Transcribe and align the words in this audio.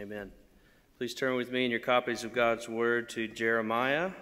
Amen. 0.00 0.32
Please 0.96 1.12
turn 1.12 1.36
with 1.36 1.52
me 1.52 1.66
in 1.66 1.70
your 1.70 1.78
copies 1.78 2.24
of 2.24 2.32
God's 2.32 2.66
Word 2.66 3.10
to 3.10 3.28
Jeremiah 3.28 4.12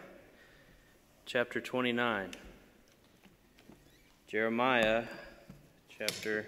chapter 1.25 1.61
29. 1.61 2.33
Jeremiah 4.27 5.04
chapter 5.96 6.46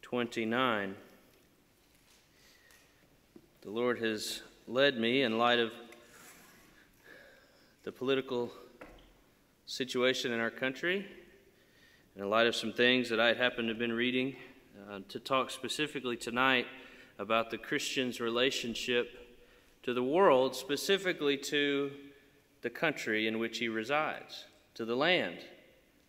29. 0.00 0.94
The 3.60 3.70
Lord 3.70 3.98
has 3.98 4.44
led 4.66 4.96
me 4.96 5.20
in 5.20 5.36
light 5.36 5.58
of 5.58 5.70
the 7.82 7.92
political 7.92 8.50
situation 9.66 10.32
in 10.32 10.40
our 10.40 10.48
country, 10.48 11.06
in 12.16 12.30
light 12.30 12.46
of 12.46 12.56
some 12.56 12.72
things 12.72 13.10
that 13.10 13.20
I 13.20 13.26
had 13.26 13.36
happened 13.36 13.68
to 13.68 13.74
have 13.74 13.78
been 13.78 13.92
reading, 13.92 14.36
uh, 14.90 15.00
to 15.10 15.20
talk 15.20 15.50
specifically 15.50 16.16
tonight 16.16 16.66
about 17.20 17.50
the 17.50 17.58
Christian's 17.58 18.18
relationship 18.18 19.10
to 19.82 19.92
the 19.92 20.02
world, 20.02 20.56
specifically 20.56 21.36
to 21.36 21.90
the 22.62 22.70
country 22.70 23.28
in 23.28 23.38
which 23.38 23.58
he 23.58 23.68
resides, 23.68 24.46
to 24.74 24.86
the 24.86 24.96
land, 24.96 25.36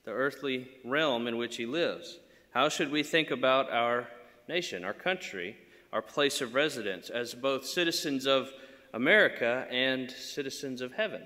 the 0.06 0.12
earthly 0.12 0.70
realm 0.86 1.28
in 1.28 1.36
which 1.36 1.58
he 1.58 1.66
lives. 1.66 2.20
How 2.52 2.70
should 2.70 2.90
we 2.92 3.04
think 3.04 3.30
about 3.30 3.70
our 3.70 4.08
nation, 4.48 4.86
our 4.86 4.94
country, 4.94 5.58
our 5.92 6.02
place 6.02 6.40
of 6.40 6.56
residence 6.56 7.10
as 7.10 7.34
both 7.34 7.66
citizens 7.66 8.26
of 8.26 8.50
America 8.94 9.68
and 9.70 10.10
citizens 10.10 10.80
of 10.80 10.94
heaven? 10.94 11.24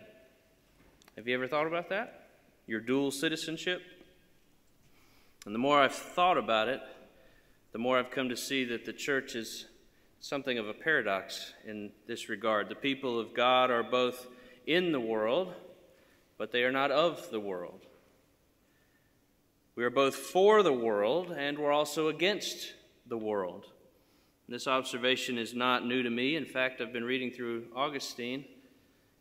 Have 1.16 1.28
you 1.28 1.36
ever 1.36 1.48
thought 1.48 1.68
about 1.68 1.90
that? 1.90 2.28
Your 2.66 2.80
dual 2.80 3.12
citizenship? 3.12 3.84
And 5.46 5.54
the 5.54 5.60
more 5.60 5.80
I've 5.80 5.94
thought 5.94 6.40
about 6.40 6.70
it, 6.70 6.82
the 7.72 7.78
more 7.78 8.00
I've 8.00 8.10
come 8.10 8.30
to 8.30 8.38
see 8.38 8.66
that 8.66 8.86
the 8.86 8.94
church 8.94 9.36
is 9.36 9.68
something 10.26 10.58
of 10.58 10.68
a 10.68 10.74
paradox 10.74 11.54
in 11.68 11.92
this 12.08 12.30
regard. 12.30 12.68
The 12.68 12.74
people 12.74 13.20
of 13.20 13.36
God 13.36 13.70
are 13.70 13.84
both 13.84 14.26
in 14.66 14.92
the 14.92 15.00
world, 15.00 15.54
but 16.40 16.52
they 16.52 16.64
are 16.64 16.72
not 16.72 16.90
of 16.90 17.30
the 17.30 17.40
world. 17.40 17.86
We 19.76 19.84
are 19.84 19.92
both 19.92 20.16
for 20.16 20.64
the 20.64 20.74
world 20.74 21.30
and 21.30 21.60
we're 21.60 21.72
also 21.72 22.08
against 22.08 22.74
the 23.06 23.20
world. 23.20 23.68
This 24.50 24.66
observation 24.66 25.38
is 25.38 25.54
not 25.54 25.86
new 25.86 26.02
to 26.02 26.10
me. 26.10 26.36
In 26.36 26.46
fact, 26.46 26.82
I've 26.82 26.92
been 26.92 27.04
reading 27.04 27.30
through 27.30 27.66
Augustine 27.76 28.46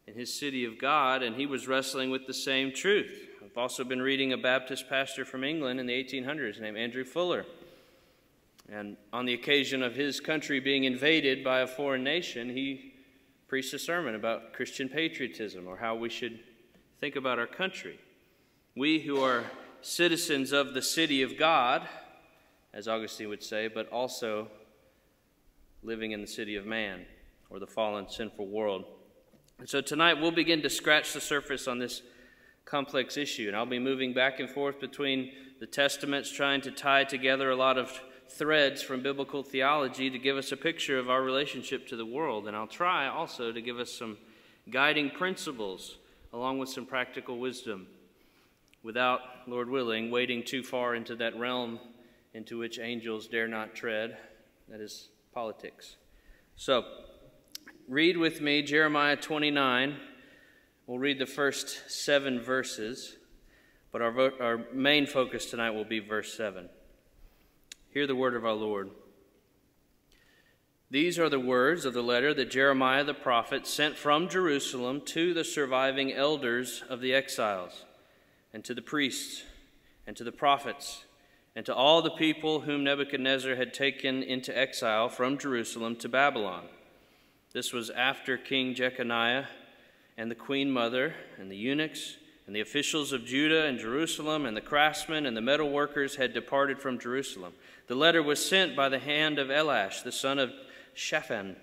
in 0.06 0.14
his 0.14 0.32
City 0.32 0.64
of 0.64 0.78
God, 0.78 1.22
and 1.22 1.36
he 1.36 1.44
was 1.44 1.68
wrestling 1.68 2.08
with 2.10 2.26
the 2.26 2.32
same 2.32 2.72
truth. 2.72 3.28
I've 3.44 3.58
also 3.58 3.84
been 3.84 4.00
reading 4.00 4.32
a 4.32 4.38
Baptist 4.38 4.88
pastor 4.88 5.26
from 5.26 5.44
England 5.44 5.80
in 5.80 5.86
the 5.86 5.92
1800s 5.92 6.62
named 6.62 6.78
Andrew 6.78 7.04
Fuller. 7.04 7.44
And 8.70 8.96
on 9.12 9.26
the 9.26 9.34
occasion 9.34 9.82
of 9.82 9.94
his 9.94 10.20
country 10.20 10.58
being 10.58 10.84
invaded 10.84 11.44
by 11.44 11.60
a 11.60 11.66
foreign 11.66 12.02
nation, 12.02 12.48
he 12.48 12.94
preached 13.46 13.74
a 13.74 13.78
sermon 13.78 14.14
about 14.14 14.52
Christian 14.52 14.88
patriotism 14.88 15.68
or 15.68 15.76
how 15.76 15.94
we 15.94 16.08
should 16.08 16.40
think 17.00 17.16
about 17.16 17.38
our 17.38 17.46
country. 17.46 17.98
We 18.74 19.00
who 19.00 19.20
are 19.20 19.44
citizens 19.82 20.52
of 20.52 20.72
the 20.72 20.82
city 20.82 21.22
of 21.22 21.36
God, 21.36 21.86
as 22.72 22.88
Augustine 22.88 23.28
would 23.28 23.42
say, 23.42 23.68
but 23.68 23.88
also 23.90 24.48
living 25.82 26.12
in 26.12 26.22
the 26.22 26.26
city 26.26 26.56
of 26.56 26.64
man 26.64 27.04
or 27.50 27.58
the 27.58 27.66
fallen, 27.66 28.08
sinful 28.08 28.46
world. 28.46 28.84
And 29.58 29.68
so 29.68 29.80
tonight 29.80 30.14
we'll 30.14 30.32
begin 30.32 30.62
to 30.62 30.70
scratch 30.70 31.12
the 31.12 31.20
surface 31.20 31.68
on 31.68 31.78
this 31.78 32.02
complex 32.64 33.16
issue, 33.18 33.46
and 33.46 33.56
I'll 33.56 33.66
be 33.66 33.78
moving 33.78 34.14
back 34.14 34.40
and 34.40 34.48
forth 34.48 34.80
between 34.80 35.30
the 35.60 35.66
Testaments, 35.66 36.32
trying 36.32 36.62
to 36.62 36.70
tie 36.70 37.04
together 37.04 37.50
a 37.50 37.56
lot 37.56 37.78
of 37.78 38.00
threads 38.28 38.82
from 38.82 39.02
biblical 39.02 39.42
theology 39.42 40.10
to 40.10 40.18
give 40.18 40.36
us 40.36 40.52
a 40.52 40.56
picture 40.56 40.98
of 40.98 41.10
our 41.10 41.22
relationship 41.22 41.86
to 41.88 41.96
the 41.96 42.06
world. 42.06 42.46
And 42.46 42.56
I'll 42.56 42.66
try 42.66 43.06
also 43.06 43.52
to 43.52 43.60
give 43.60 43.78
us 43.78 43.92
some 43.92 44.18
guiding 44.70 45.10
principles 45.10 45.98
along 46.32 46.58
with 46.58 46.68
some 46.68 46.86
practical 46.86 47.38
wisdom 47.38 47.86
without, 48.82 49.20
Lord 49.46 49.68
willing, 49.68 50.10
wading 50.10 50.44
too 50.44 50.62
far 50.62 50.94
into 50.94 51.16
that 51.16 51.38
realm 51.38 51.78
into 52.34 52.58
which 52.58 52.78
angels 52.78 53.28
dare 53.28 53.48
not 53.48 53.74
tread. 53.74 54.16
That 54.68 54.80
is 54.80 55.08
politics. 55.32 55.96
So, 56.56 56.84
read 57.88 58.16
with 58.16 58.40
me 58.40 58.62
Jeremiah 58.62 59.16
29. 59.16 59.96
We'll 60.86 60.98
read 60.98 61.18
the 61.18 61.26
first 61.26 61.90
seven 61.90 62.40
verses, 62.40 63.16
but 63.92 64.02
our, 64.02 64.42
our 64.42 64.66
main 64.72 65.06
focus 65.06 65.46
tonight 65.46 65.70
will 65.70 65.84
be 65.84 66.00
verse 66.00 66.36
7. 66.36 66.68
Hear 67.94 68.08
the 68.08 68.16
word 68.16 68.34
of 68.34 68.44
our 68.44 68.54
Lord. 68.54 68.90
These 70.90 71.16
are 71.16 71.28
the 71.28 71.38
words 71.38 71.84
of 71.84 71.94
the 71.94 72.02
letter 72.02 72.34
that 72.34 72.50
Jeremiah 72.50 73.04
the 73.04 73.14
prophet 73.14 73.68
sent 73.68 73.96
from 73.96 74.28
Jerusalem 74.28 75.00
to 75.02 75.32
the 75.32 75.44
surviving 75.44 76.12
elders 76.12 76.82
of 76.90 77.00
the 77.00 77.14
exiles, 77.14 77.84
and 78.52 78.64
to 78.64 78.74
the 78.74 78.82
priests, 78.82 79.44
and 80.08 80.16
to 80.16 80.24
the 80.24 80.32
prophets, 80.32 81.04
and 81.54 81.64
to 81.66 81.72
all 81.74 82.02
the 82.02 82.10
people 82.10 82.62
whom 82.62 82.82
Nebuchadnezzar 82.82 83.54
had 83.54 83.72
taken 83.72 84.24
into 84.24 84.58
exile 84.58 85.08
from 85.08 85.38
Jerusalem 85.38 85.94
to 85.98 86.08
Babylon. 86.08 86.64
This 87.52 87.72
was 87.72 87.90
after 87.90 88.36
King 88.36 88.74
Jeconiah 88.74 89.46
and 90.16 90.32
the 90.32 90.34
queen 90.34 90.68
mother 90.68 91.14
and 91.38 91.48
the 91.48 91.56
eunuchs 91.56 92.16
and 92.46 92.54
the 92.54 92.60
officials 92.60 93.12
of 93.12 93.24
Judah 93.24 93.66
and 93.66 93.78
Jerusalem 93.78 94.44
and 94.46 94.56
the 94.56 94.60
craftsmen 94.60 95.26
and 95.26 95.36
the 95.36 95.40
metal 95.40 95.70
workers 95.70 96.16
had 96.16 96.34
departed 96.34 96.78
from 96.78 96.98
Jerusalem. 96.98 97.54
The 97.86 97.94
letter 97.94 98.22
was 98.22 98.44
sent 98.44 98.74
by 98.74 98.88
the 98.88 98.98
hand 98.98 99.38
of 99.38 99.48
Elasah, 99.48 100.04
the 100.04 100.12
son 100.12 100.38
of 100.38 100.52
Shaphan, 100.94 101.56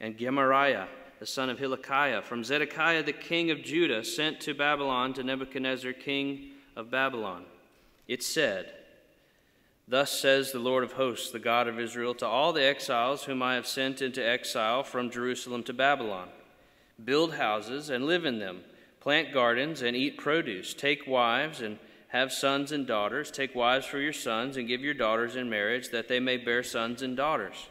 and 0.00 0.16
Gemariah, 0.16 0.86
the 1.18 1.26
son 1.26 1.50
of 1.50 1.58
Hilkiah, 1.58 2.22
from 2.22 2.44
Zedekiah 2.44 3.02
the 3.02 3.12
king 3.12 3.50
of 3.50 3.62
Judah, 3.62 4.04
sent 4.04 4.40
to 4.42 4.54
Babylon 4.54 5.14
to 5.14 5.24
Nebuchadnezzar, 5.24 5.92
king 5.92 6.50
of 6.76 6.90
Babylon. 6.90 7.44
It 8.06 8.22
said, 8.22 8.72
Thus 9.88 10.10
says 10.10 10.52
the 10.52 10.58
Lord 10.58 10.84
of 10.84 10.92
hosts, 10.92 11.30
the 11.30 11.38
God 11.38 11.68
of 11.68 11.80
Israel, 11.80 12.14
to 12.16 12.26
all 12.26 12.52
the 12.52 12.64
exiles 12.64 13.24
whom 13.24 13.42
I 13.42 13.54
have 13.54 13.66
sent 13.66 14.02
into 14.02 14.24
exile 14.24 14.82
from 14.82 15.10
Jerusalem 15.10 15.62
to 15.64 15.72
Babylon 15.72 16.28
Build 17.04 17.34
houses 17.34 17.90
and 17.90 18.06
live 18.06 18.24
in 18.24 18.38
them, 18.38 18.62
plant 19.00 19.32
gardens 19.32 19.82
and 19.82 19.94
eat 19.94 20.16
produce, 20.16 20.72
take 20.72 21.06
wives 21.06 21.60
and 21.60 21.78
have 22.08 22.32
sons 22.32 22.72
and 22.72 22.86
daughters. 22.86 23.30
Take 23.30 23.54
wives 23.54 23.86
for 23.86 23.98
your 23.98 24.12
sons 24.12 24.56
and 24.56 24.68
give 24.68 24.80
your 24.80 24.94
daughters 24.94 25.36
in 25.36 25.50
marriage, 25.50 25.90
that 25.90 26.08
they 26.08 26.20
may 26.20 26.36
bear 26.36 26.62
sons 26.62 27.02
and 27.02 27.16
daughters. 27.16 27.68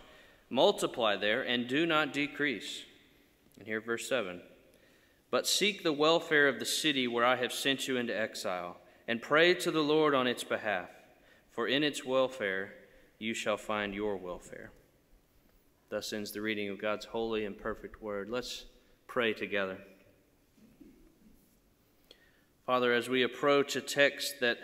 Multiply 0.49 1.15
there 1.15 1.41
and 1.41 1.67
do 1.67 1.85
not 1.85 2.13
decrease. 2.13 2.83
And 3.57 3.67
here, 3.67 3.81
verse 3.81 4.07
7 4.07 4.41
But 5.31 5.47
seek 5.47 5.83
the 5.83 5.93
welfare 5.93 6.47
of 6.47 6.59
the 6.59 6.65
city 6.65 7.07
where 7.07 7.25
I 7.25 7.37
have 7.37 7.53
sent 7.53 7.87
you 7.87 7.97
into 7.97 8.17
exile, 8.17 8.77
and 9.07 9.21
pray 9.21 9.53
to 9.55 9.71
the 9.71 9.83
Lord 9.83 10.13
on 10.13 10.27
its 10.27 10.43
behalf, 10.43 10.89
for 11.51 11.67
in 11.67 11.83
its 11.83 12.03
welfare 12.03 12.73
you 13.19 13.33
shall 13.33 13.57
find 13.57 13.93
your 13.93 14.17
welfare. 14.17 14.71
Thus 15.89 16.11
ends 16.11 16.31
the 16.31 16.41
reading 16.41 16.69
of 16.69 16.81
God's 16.81 17.05
holy 17.05 17.45
and 17.45 17.57
perfect 17.57 18.01
word. 18.01 18.29
Let's 18.29 18.65
pray 19.07 19.33
together. 19.33 19.77
Father, 22.65 22.93
as 22.93 23.07
we 23.07 23.21
approach 23.21 23.75
a 23.75 23.81
text 23.81 24.39
that 24.39 24.57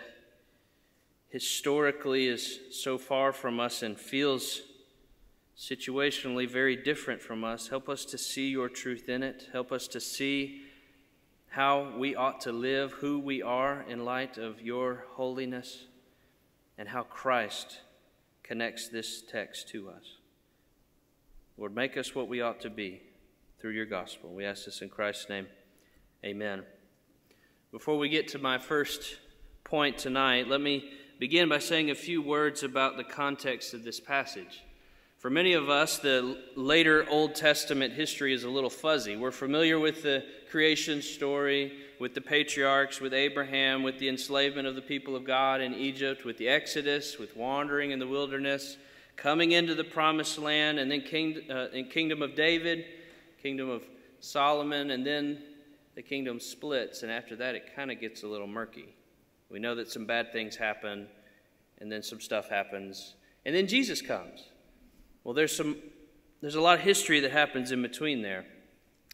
historically 1.28 2.26
is 2.26 2.58
so 2.72 2.98
far 2.98 3.32
from 3.32 3.60
us 3.60 3.80
and 3.82 3.96
feels 3.96 4.62
situationally 5.56 6.50
very 6.50 6.74
different 6.74 7.22
from 7.22 7.44
us, 7.44 7.68
help 7.68 7.88
us 7.88 8.04
to 8.04 8.18
see 8.18 8.48
your 8.48 8.68
truth 8.68 9.08
in 9.08 9.22
it. 9.22 9.48
Help 9.52 9.70
us 9.70 9.86
to 9.86 10.00
see 10.00 10.62
how 11.50 11.96
we 11.96 12.16
ought 12.16 12.40
to 12.40 12.50
live, 12.50 12.90
who 12.94 13.20
we 13.20 13.40
are 13.40 13.84
in 13.88 14.04
light 14.04 14.36
of 14.36 14.60
your 14.60 15.04
holiness, 15.10 15.84
and 16.76 16.88
how 16.88 17.04
Christ 17.04 17.82
connects 18.42 18.88
this 18.88 19.22
text 19.22 19.68
to 19.68 19.88
us. 19.90 20.16
Lord, 21.56 21.72
make 21.72 21.96
us 21.96 22.16
what 22.16 22.26
we 22.26 22.40
ought 22.40 22.60
to 22.62 22.70
be 22.70 23.02
through 23.60 23.72
your 23.72 23.86
gospel. 23.86 24.34
We 24.34 24.44
ask 24.44 24.64
this 24.64 24.82
in 24.82 24.88
Christ's 24.88 25.28
name. 25.28 25.46
Amen. 26.24 26.64
Before 27.72 27.96
we 27.96 28.10
get 28.10 28.28
to 28.28 28.38
my 28.38 28.58
first 28.58 29.16
point 29.64 29.96
tonight, 29.96 30.46
let 30.46 30.60
me 30.60 30.90
begin 31.18 31.48
by 31.48 31.58
saying 31.58 31.90
a 31.90 31.94
few 31.94 32.20
words 32.20 32.62
about 32.62 32.98
the 32.98 33.02
context 33.02 33.72
of 33.72 33.82
this 33.82 33.98
passage. 33.98 34.62
For 35.16 35.30
many 35.30 35.54
of 35.54 35.70
us, 35.70 35.96
the 35.96 36.36
later 36.54 37.06
Old 37.08 37.34
Testament 37.34 37.94
history 37.94 38.34
is 38.34 38.44
a 38.44 38.50
little 38.50 38.68
fuzzy. 38.68 39.16
We're 39.16 39.30
familiar 39.30 39.80
with 39.80 40.02
the 40.02 40.22
creation 40.50 41.00
story, 41.00 41.72
with 41.98 42.12
the 42.12 42.20
patriarchs, 42.20 43.00
with 43.00 43.14
Abraham, 43.14 43.82
with 43.82 43.98
the 43.98 44.10
enslavement 44.10 44.68
of 44.68 44.74
the 44.74 44.82
people 44.82 45.16
of 45.16 45.24
God 45.24 45.62
in 45.62 45.72
Egypt, 45.72 46.26
with 46.26 46.36
the 46.36 46.48
Exodus, 46.48 47.18
with 47.18 47.34
wandering 47.38 47.90
in 47.90 47.98
the 47.98 48.06
wilderness, 48.06 48.76
coming 49.16 49.52
into 49.52 49.74
the 49.74 49.82
promised 49.82 50.38
land, 50.38 50.78
and 50.78 50.90
then 50.90 51.00
king, 51.00 51.40
uh, 51.50 51.68
in 51.72 51.86
kingdom 51.86 52.20
of 52.20 52.34
David, 52.34 52.84
kingdom 53.42 53.70
of 53.70 53.82
Solomon, 54.20 54.90
and 54.90 55.06
then 55.06 55.42
the 55.94 56.02
kingdom 56.02 56.40
splits, 56.40 57.02
and 57.02 57.12
after 57.12 57.36
that, 57.36 57.54
it 57.54 57.74
kind 57.76 57.90
of 57.90 58.00
gets 58.00 58.22
a 58.22 58.28
little 58.28 58.46
murky. 58.46 58.94
We 59.50 59.58
know 59.58 59.74
that 59.74 59.90
some 59.90 60.06
bad 60.06 60.32
things 60.32 60.56
happen, 60.56 61.06
and 61.78 61.90
then 61.90 62.02
some 62.02 62.20
stuff 62.20 62.48
happens, 62.48 63.14
and 63.44 63.54
then 63.54 63.66
Jesus 63.66 64.00
comes. 64.00 64.48
Well, 65.24 65.34
there's 65.34 65.54
some 65.54 65.76
there's 66.42 66.56
a 66.56 66.60
lot 66.60 66.78
of 66.78 66.84
history 66.84 67.20
that 67.20 67.30
happens 67.30 67.70
in 67.70 67.80
between 67.82 68.20
there. 68.20 68.44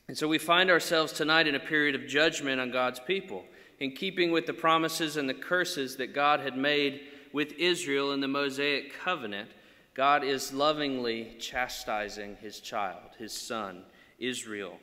And 0.09 0.17
so 0.17 0.27
we 0.27 0.39
find 0.39 0.71
ourselves 0.71 1.13
tonight 1.13 1.47
in 1.47 1.55
a 1.55 1.61
period 1.61 1.95
of 1.95 2.07
judgment 2.07 2.59
on 2.59 2.71
God's 2.71 2.99
people, 3.01 3.45
in 3.79 3.93
keeping 3.93 4.31
with 4.31 4.47
the 4.47 4.55
promises 4.55 5.19
and 5.19 5.29
the 5.29 5.35
curses 5.35 5.97
that 5.97 6.15
God 6.15 6.41
had 6.41 6.57
made 6.57 7.03
with 7.35 7.53
Israel 7.59 8.13
in 8.13 8.21
the 8.21 8.29
Mosaic 8.29 8.99
covenant. 8.99 9.51
God 9.93 10.25
is 10.25 10.55
lovingly 10.55 11.37
chastising 11.39 12.37
his 12.41 12.61
child, 12.61 13.11
his 13.19 13.35
son, 13.35 13.83
Israel. 14.19 14.79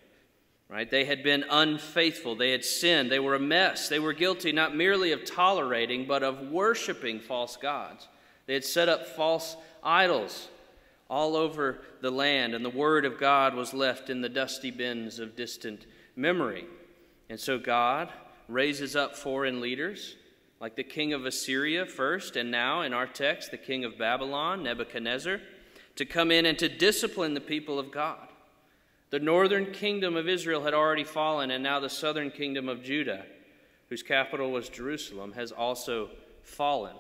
Right? 0.68 0.90
They 0.90 1.06
had 1.06 1.22
been 1.22 1.46
unfaithful. 1.50 2.36
They 2.36 2.52
had 2.52 2.66
sinned. 2.66 3.12
They 3.12 3.20
were 3.20 3.36
a 3.36 3.40
mess. 3.40 3.88
They 3.88 4.00
were 4.00 4.14
guilty 4.14 4.52
not 4.52 4.76
merely 4.76 5.12
of 5.12 5.24
tolerating, 5.24 6.08
but 6.08 6.24
of 6.24 6.50
worshiping 6.50 7.20
false 7.20 7.56
gods. 7.56 8.08
They 8.48 8.56
had 8.56 8.66
set 8.66 8.90
up 8.90 9.06
false 9.06 9.56
idols 9.84 10.48
all 11.08 11.36
over 11.36 11.82
the 12.02 12.10
land, 12.10 12.56
and 12.56 12.66
the 12.66 12.70
Word 12.70 13.06
of 13.06 13.20
God 13.20 13.54
was 13.54 13.74
left 13.74 14.10
in 14.10 14.22
the 14.22 14.30
dusty 14.30 14.72
bins 14.72 15.20
of 15.20 15.36
distant 15.36 15.86
memory. 16.16 16.66
And 17.30 17.40
so 17.40 17.60
God 17.60 18.10
raises 18.48 18.96
up 18.96 19.16
foreign 19.16 19.62
leaders, 19.62 20.16
like 20.60 20.76
the 20.76 20.84
king 20.84 21.14
of 21.14 21.26
Assyria 21.26 21.86
first, 21.86 22.36
and 22.36 22.50
now 22.50 22.82
in 22.82 22.94
our 22.94 23.08
text, 23.08 23.52
the 23.52 23.58
king 23.58 23.84
of 23.86 24.00
Babylon, 24.00 24.64
Nebuchadnezzar, 24.64 25.40
to 25.96 26.06
come 26.06 26.32
in 26.32 26.46
and 26.48 26.58
to 26.60 26.70
discipline 26.70 27.36
the 27.36 27.42
people 27.42 27.78
of 27.78 27.92
God. 27.92 28.28
The 29.16 29.22
northern 29.22 29.72
kingdom 29.72 30.18
of 30.18 30.28
Israel 30.28 30.66
had 30.66 30.74
already 30.74 31.06
fallen, 31.06 31.50
and 31.50 31.64
now 31.64 31.80
the 31.80 31.90
southern 31.90 32.30
kingdom 32.30 32.68
of 32.68 32.84
Judah, 32.84 33.26
whose 33.88 34.04
capital 34.04 34.52
was 34.52 34.68
Jerusalem, 34.68 35.32
has 35.38 35.54
also 35.54 36.10
fallen. 36.42 36.98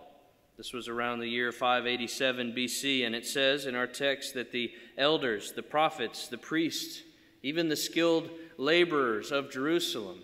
This 0.55 0.71
was 0.71 0.87
around 0.87 1.19
the 1.19 1.27
year 1.27 1.51
587 1.51 2.53
BC, 2.53 3.05
and 3.05 3.13
it 3.13 3.25
says 3.25 3.65
in 3.65 3.75
our 3.75 3.85
text 3.85 4.33
that 4.35 4.53
the 4.53 4.71
elders, 4.97 5.51
the 5.51 5.61
prophets, 5.61 6.29
the 6.29 6.37
priests, 6.37 7.01
even 7.43 7.67
the 7.67 7.75
skilled 7.75 8.29
laborers 8.57 9.33
of 9.33 9.51
Jerusalem 9.51 10.21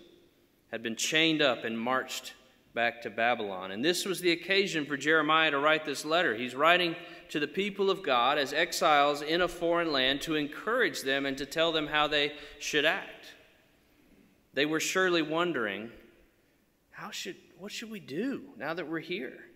had 0.70 0.82
been 0.82 0.96
chained 0.96 1.42
up 1.42 1.62
and 1.62 1.78
marched 1.78 2.32
back 2.72 3.02
to 3.02 3.10
Babylon. 3.10 3.70
And 3.70 3.84
this 3.84 4.06
was 4.06 4.22
the 4.22 4.32
occasion 4.32 4.86
for 4.86 4.96
Jeremiah 4.96 5.50
to 5.50 5.58
write 5.58 5.84
this 5.84 6.06
letter. 6.06 6.34
He's 6.34 6.54
writing 6.54 6.96
to 7.32 7.40
the 7.40 7.48
people 7.48 7.90
of 7.90 8.02
God 8.02 8.36
as 8.36 8.52
exiles 8.52 9.22
in 9.22 9.40
a 9.40 9.48
foreign 9.48 9.90
land 9.90 10.20
to 10.20 10.34
encourage 10.34 11.00
them 11.00 11.24
and 11.24 11.38
to 11.38 11.46
tell 11.46 11.72
them 11.72 11.86
how 11.86 12.06
they 12.06 12.34
should 12.58 12.84
act. 12.84 13.32
They 14.52 14.66
were 14.66 14.80
surely 14.80 15.22
wondering, 15.22 15.90
how 16.90 17.10
should 17.10 17.36
what 17.58 17.72
should 17.72 17.90
we 17.90 18.00
do 18.00 18.42
now 18.58 18.74
that 18.74 18.86
we're 18.86 18.98
here? 18.98 19.46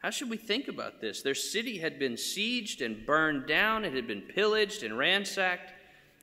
How 0.00 0.10
should 0.10 0.28
we 0.28 0.36
think 0.36 0.68
about 0.68 1.00
this? 1.00 1.22
Their 1.22 1.34
city 1.34 1.78
had 1.78 1.98
been 1.98 2.12
sieged 2.12 2.84
and 2.84 3.06
burned 3.06 3.46
down, 3.46 3.86
it 3.86 3.94
had 3.94 4.06
been 4.06 4.20
pillaged 4.20 4.82
and 4.82 4.98
ransacked. 4.98 5.72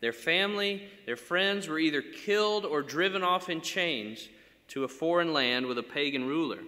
Their 0.01 0.13
family, 0.13 0.87
their 1.07 1.15
friends 1.15 1.67
were 1.67 1.79
either 1.79 2.03
killed 2.03 2.63
or 2.63 2.83
driven 2.83 3.23
off 3.23 3.49
in 3.49 3.61
chains 3.61 4.29
to 4.67 4.83
a 4.83 4.87
foreign 4.87 5.33
land 5.33 5.65
with 5.65 5.79
a 5.79 5.83
pagan 5.83 6.27
ruler. 6.27 6.59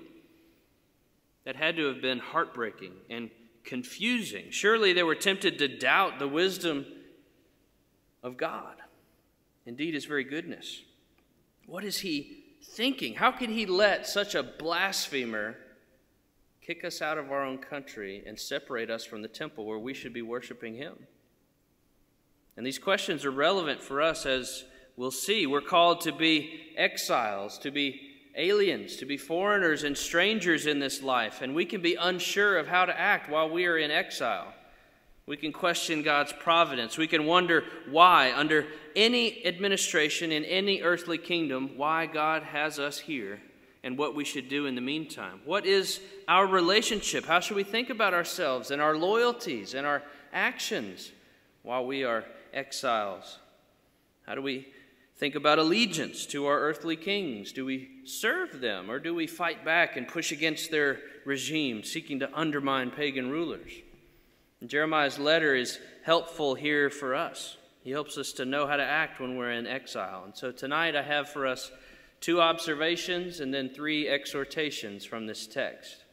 That 1.46 1.56
had 1.56 1.76
to 1.76 1.86
have 1.86 2.02
been 2.02 2.20
heartbreaking 2.20 2.94
and 3.12 3.30
confusing. 3.68 4.46
Surely 4.50 4.94
they 4.94 5.04
were 5.04 5.16
tempted 5.16 5.60
to 5.60 5.68
doubt 5.68 6.18
the 6.18 6.28
wisdom 6.28 6.86
of 8.24 8.38
God, 8.38 8.76
indeed, 9.66 9.94
his 9.94 10.06
very 10.06 10.24
goodness. 10.24 10.82
What 11.68 11.84
is 11.84 12.00
he 12.00 12.44
thinking? 12.64 13.14
How 13.14 13.32
could 13.32 13.50
he 13.50 13.66
let 13.66 14.08
such 14.08 14.34
a 14.34 14.42
blasphemer? 14.42 15.58
kick 16.68 16.84
us 16.84 17.02
out 17.02 17.18
of 17.18 17.32
our 17.32 17.46
own 17.46 17.58
country, 17.58 18.22
and 18.28 18.38
separate 18.38 18.90
us 18.90 19.06
from 19.06 19.22
the 19.22 19.28
temple 19.30 19.66
where 19.66 19.80
we 19.80 19.94
should 19.94 20.12
be 20.12 20.22
worshiping 20.22 20.76
Him? 20.76 21.08
And 22.58 22.66
these 22.66 22.78
questions 22.78 23.24
are 23.24 23.32
relevant 23.32 23.82
for 23.82 24.02
us 24.02 24.26
as 24.26 24.66
we'll 24.98 25.12
see. 25.12 25.48
We're 25.48 25.62
called 25.62 26.02
to 26.02 26.12
be 26.12 26.74
exiles, 26.76 27.58
to 27.60 27.72
be 27.72 28.07
aliens, 28.38 28.96
to 28.98 29.06
be 29.06 29.18
foreigners 29.18 29.84
and 29.84 29.98
strangers 29.98 30.66
in 30.66 30.80
this 30.80 31.02
life, 31.02 31.42
and 31.42 31.56
we 31.56 31.66
can 31.66 31.82
be 31.82 31.96
unsure 31.96 32.58
of 32.58 32.68
how 32.68 32.86
to 32.86 32.98
act 32.98 33.30
while 33.30 33.50
we 33.50 33.66
are 33.66 33.78
in 33.78 33.92
exile. 33.92 34.54
We 35.26 35.36
can 35.36 35.52
question 35.52 36.04
God's 36.04 36.32
providence. 36.32 36.98
We 36.98 37.08
can 37.08 37.26
wonder 37.26 37.66
why, 37.90 38.32
under 38.34 38.66
any 38.96 39.46
administration 39.46 40.32
in 40.32 40.46
any 40.46 40.82
earthly 40.82 41.18
kingdom, 41.18 41.72
why 41.76 42.06
God 42.06 42.44
has 42.44 42.80
us 42.80 43.00
here 43.00 43.42
and 43.84 43.98
what 43.98 44.16
we 44.16 44.24
should 44.24 44.48
do 44.48 44.68
in 44.68 44.76
the 44.76 44.82
meantime. 44.82 45.42
What 45.44 45.66
is 45.66 46.00
our 46.28 46.48
relationship? 46.48 47.26
How 47.26 47.42
should 47.42 47.58
we 47.58 47.66
think 47.66 47.90
about 47.90 48.14
ourselves 48.14 48.72
and 48.72 48.82
our 48.82 48.96
loyalties 48.96 49.74
and 49.74 49.86
our 49.86 50.02
actions 50.32 51.12
while 51.64 51.86
we 51.86 52.06
are 52.06 52.24
exiles? 52.54 53.40
How 54.26 54.36
do 54.36 54.42
we 54.42 54.68
think 55.18 55.36
about 55.36 55.60
allegiance 55.60 56.26
to 56.28 56.46
our 56.46 56.60
earthly 56.60 56.96
kings? 56.96 57.52
Do 57.52 57.66
we 57.66 57.90
serve 58.06 58.62
them 58.62 58.90
or 58.90 59.00
do 59.00 59.14
we 59.14 59.28
fight 59.28 59.66
back 59.66 59.98
and 59.98 60.08
push 60.08 60.32
against 60.32 60.72
their 60.72 61.00
regime, 61.26 61.84
seeking 61.84 62.20
to 62.20 62.38
undermine 62.38 62.92
pagan 62.92 63.30
rulers? 63.30 63.72
And 64.62 64.70
Jeremiah's 64.70 65.20
letter 65.20 65.56
is 65.56 65.80
helpful 66.04 66.56
here 66.56 66.90
for 66.90 67.16
us. 67.16 67.58
He 67.84 67.92
helps 67.92 68.18
us 68.18 68.34
to 68.34 68.46
know 68.46 68.68
how 68.68 68.76
to 68.76 68.84
act 68.84 69.20
when 69.20 69.38
we're 69.38 69.52
in 69.52 69.68
exile. 69.68 70.24
And 70.26 70.36
so 70.36 70.52
tonight 70.52 70.96
I 70.96 71.04
have 71.04 71.30
for 71.30 71.46
us 71.46 71.72
Two 72.20 72.42
observations 72.42 73.40
and 73.40 73.54
then 73.54 73.70
three 73.70 74.08
exhortations 74.08 75.06
from 75.06 75.28
this 75.28 75.48
text. 75.48 76.04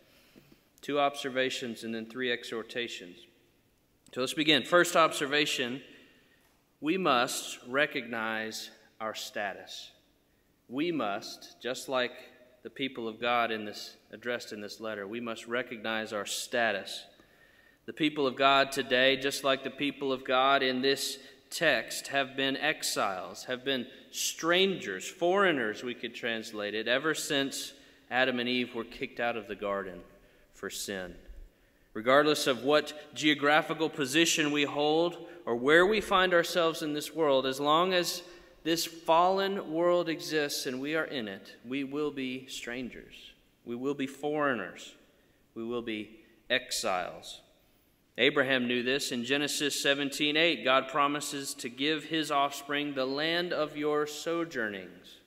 Two 0.83 1.01
observations 1.01 1.83
and 1.83 1.95
then 1.95 2.07
three 2.07 2.31
exhortations. 2.31 3.19
So 4.15 4.21
let's 4.21 4.35
begin. 4.35 4.65
First 4.65 4.97
observation 4.97 5.83
we 6.81 6.99
must 6.99 7.59
recognize 7.67 8.71
our 9.01 9.15
status. 9.15 9.91
We 10.69 10.93
must, 10.93 11.61
just 11.61 11.89
like 11.89 12.13
the 12.63 12.71
people 12.71 13.07
of 13.07 13.21
God 13.21 13.51
in 13.51 13.65
this 13.65 13.97
addressed 14.11 14.53
in 14.53 14.61
this 14.61 14.81
letter, 14.81 15.07
we 15.07 15.21
must 15.21 15.47
recognize 15.47 16.13
our 16.13 16.27
status. 16.27 17.05
The 17.87 17.93
people 17.93 18.27
of 18.27 18.37
God 18.37 18.73
today, 18.73 19.17
just 19.17 19.45
like 19.45 19.63
the 19.63 19.71
people 19.71 20.13
of 20.13 20.25
God 20.25 20.63
in 20.63 20.81
this 20.81 21.19
text, 21.51 22.09
have 22.09 22.37
been 22.37 22.57
exiles, 22.57 23.45
have 23.45 23.65
been 23.65 23.87
strangers, 24.11 25.07
foreigners, 25.07 25.83
we 25.83 25.95
could 25.95 26.15
translate 26.15 26.75
it, 26.75 26.89
ever 26.89 27.15
since 27.15 27.75
Adam 28.11 28.39
and 28.39 28.49
Eve 28.49 28.75
were 28.75 28.85
kicked 28.85 29.21
out 29.21 29.37
of 29.37 29.49
the 29.49 29.55
garden 29.55 30.01
for 30.55 30.71
sin. 30.71 31.15
Regardless 31.93 32.47
of 32.47 32.65
what 32.65 33.15
geographical 33.15 33.91
position 33.91 34.51
we 34.51 34.65
hold 34.65 35.27
or 35.45 35.55
where 35.55 35.85
we 35.85 36.01
find 36.01 36.33
ourselves 36.33 36.83
in 36.83 36.95
this 36.95 37.15
world, 37.15 37.45
as 37.45 37.61
long 37.61 37.93
as 37.93 38.23
this 38.65 38.87
fallen 38.87 39.73
world 39.73 40.09
exists 40.09 40.67
and 40.67 40.81
we 40.81 40.97
are 40.97 41.05
in 41.05 41.29
it, 41.29 41.55
we 41.67 41.85
will 41.85 42.11
be 42.11 42.47
strangers. 42.49 43.33
We 43.65 43.77
will 43.77 43.95
be 43.95 44.07
foreigners. 44.07 44.95
We 45.55 45.65
will 45.65 45.83
be 45.83 46.19
exiles. 46.49 47.43
Abraham 48.17 48.67
knew 48.67 48.83
this. 48.83 49.13
In 49.13 49.25
Genesis 49.25 49.81
17:8, 49.83 50.65
God 50.65 50.89
promises 50.89 51.53
to 51.55 51.69
give 51.69 52.05
his 52.05 52.31
offspring 52.31 52.95
the 52.95 53.07
land 53.07 53.53
of 53.53 53.77
your 53.77 54.07
sojournings. 54.07 55.19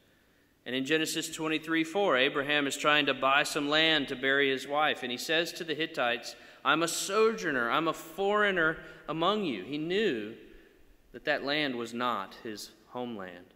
And 0.65 0.75
in 0.75 0.85
Genesis 0.85 1.29
23 1.29 1.83
4, 1.83 2.17
Abraham 2.17 2.65
is 2.65 2.75
trying 2.75 3.05
to 3.05 3.13
buy 3.13 3.43
some 3.43 3.69
land 3.69 4.07
to 4.07 4.15
bury 4.15 4.49
his 4.49 4.67
wife, 4.67 5.03
and 5.03 5.11
he 5.11 5.17
says 5.17 5.51
to 5.53 5.63
the 5.63 5.75
Hittites, 5.75 6.35
"I'm 6.65 6.81
a 6.81 6.87
sojourner, 6.87 7.69
I'm 7.69 7.87
a 7.87 7.93
foreigner 7.93 8.77
among 9.07 9.43
you." 9.43 9.63
He 9.63 9.77
knew 9.77 10.35
that 11.11 11.25
that 11.25 11.43
land 11.43 11.75
was 11.75 11.93
not 11.93 12.35
his 12.43 12.71
homeland. 12.89 13.53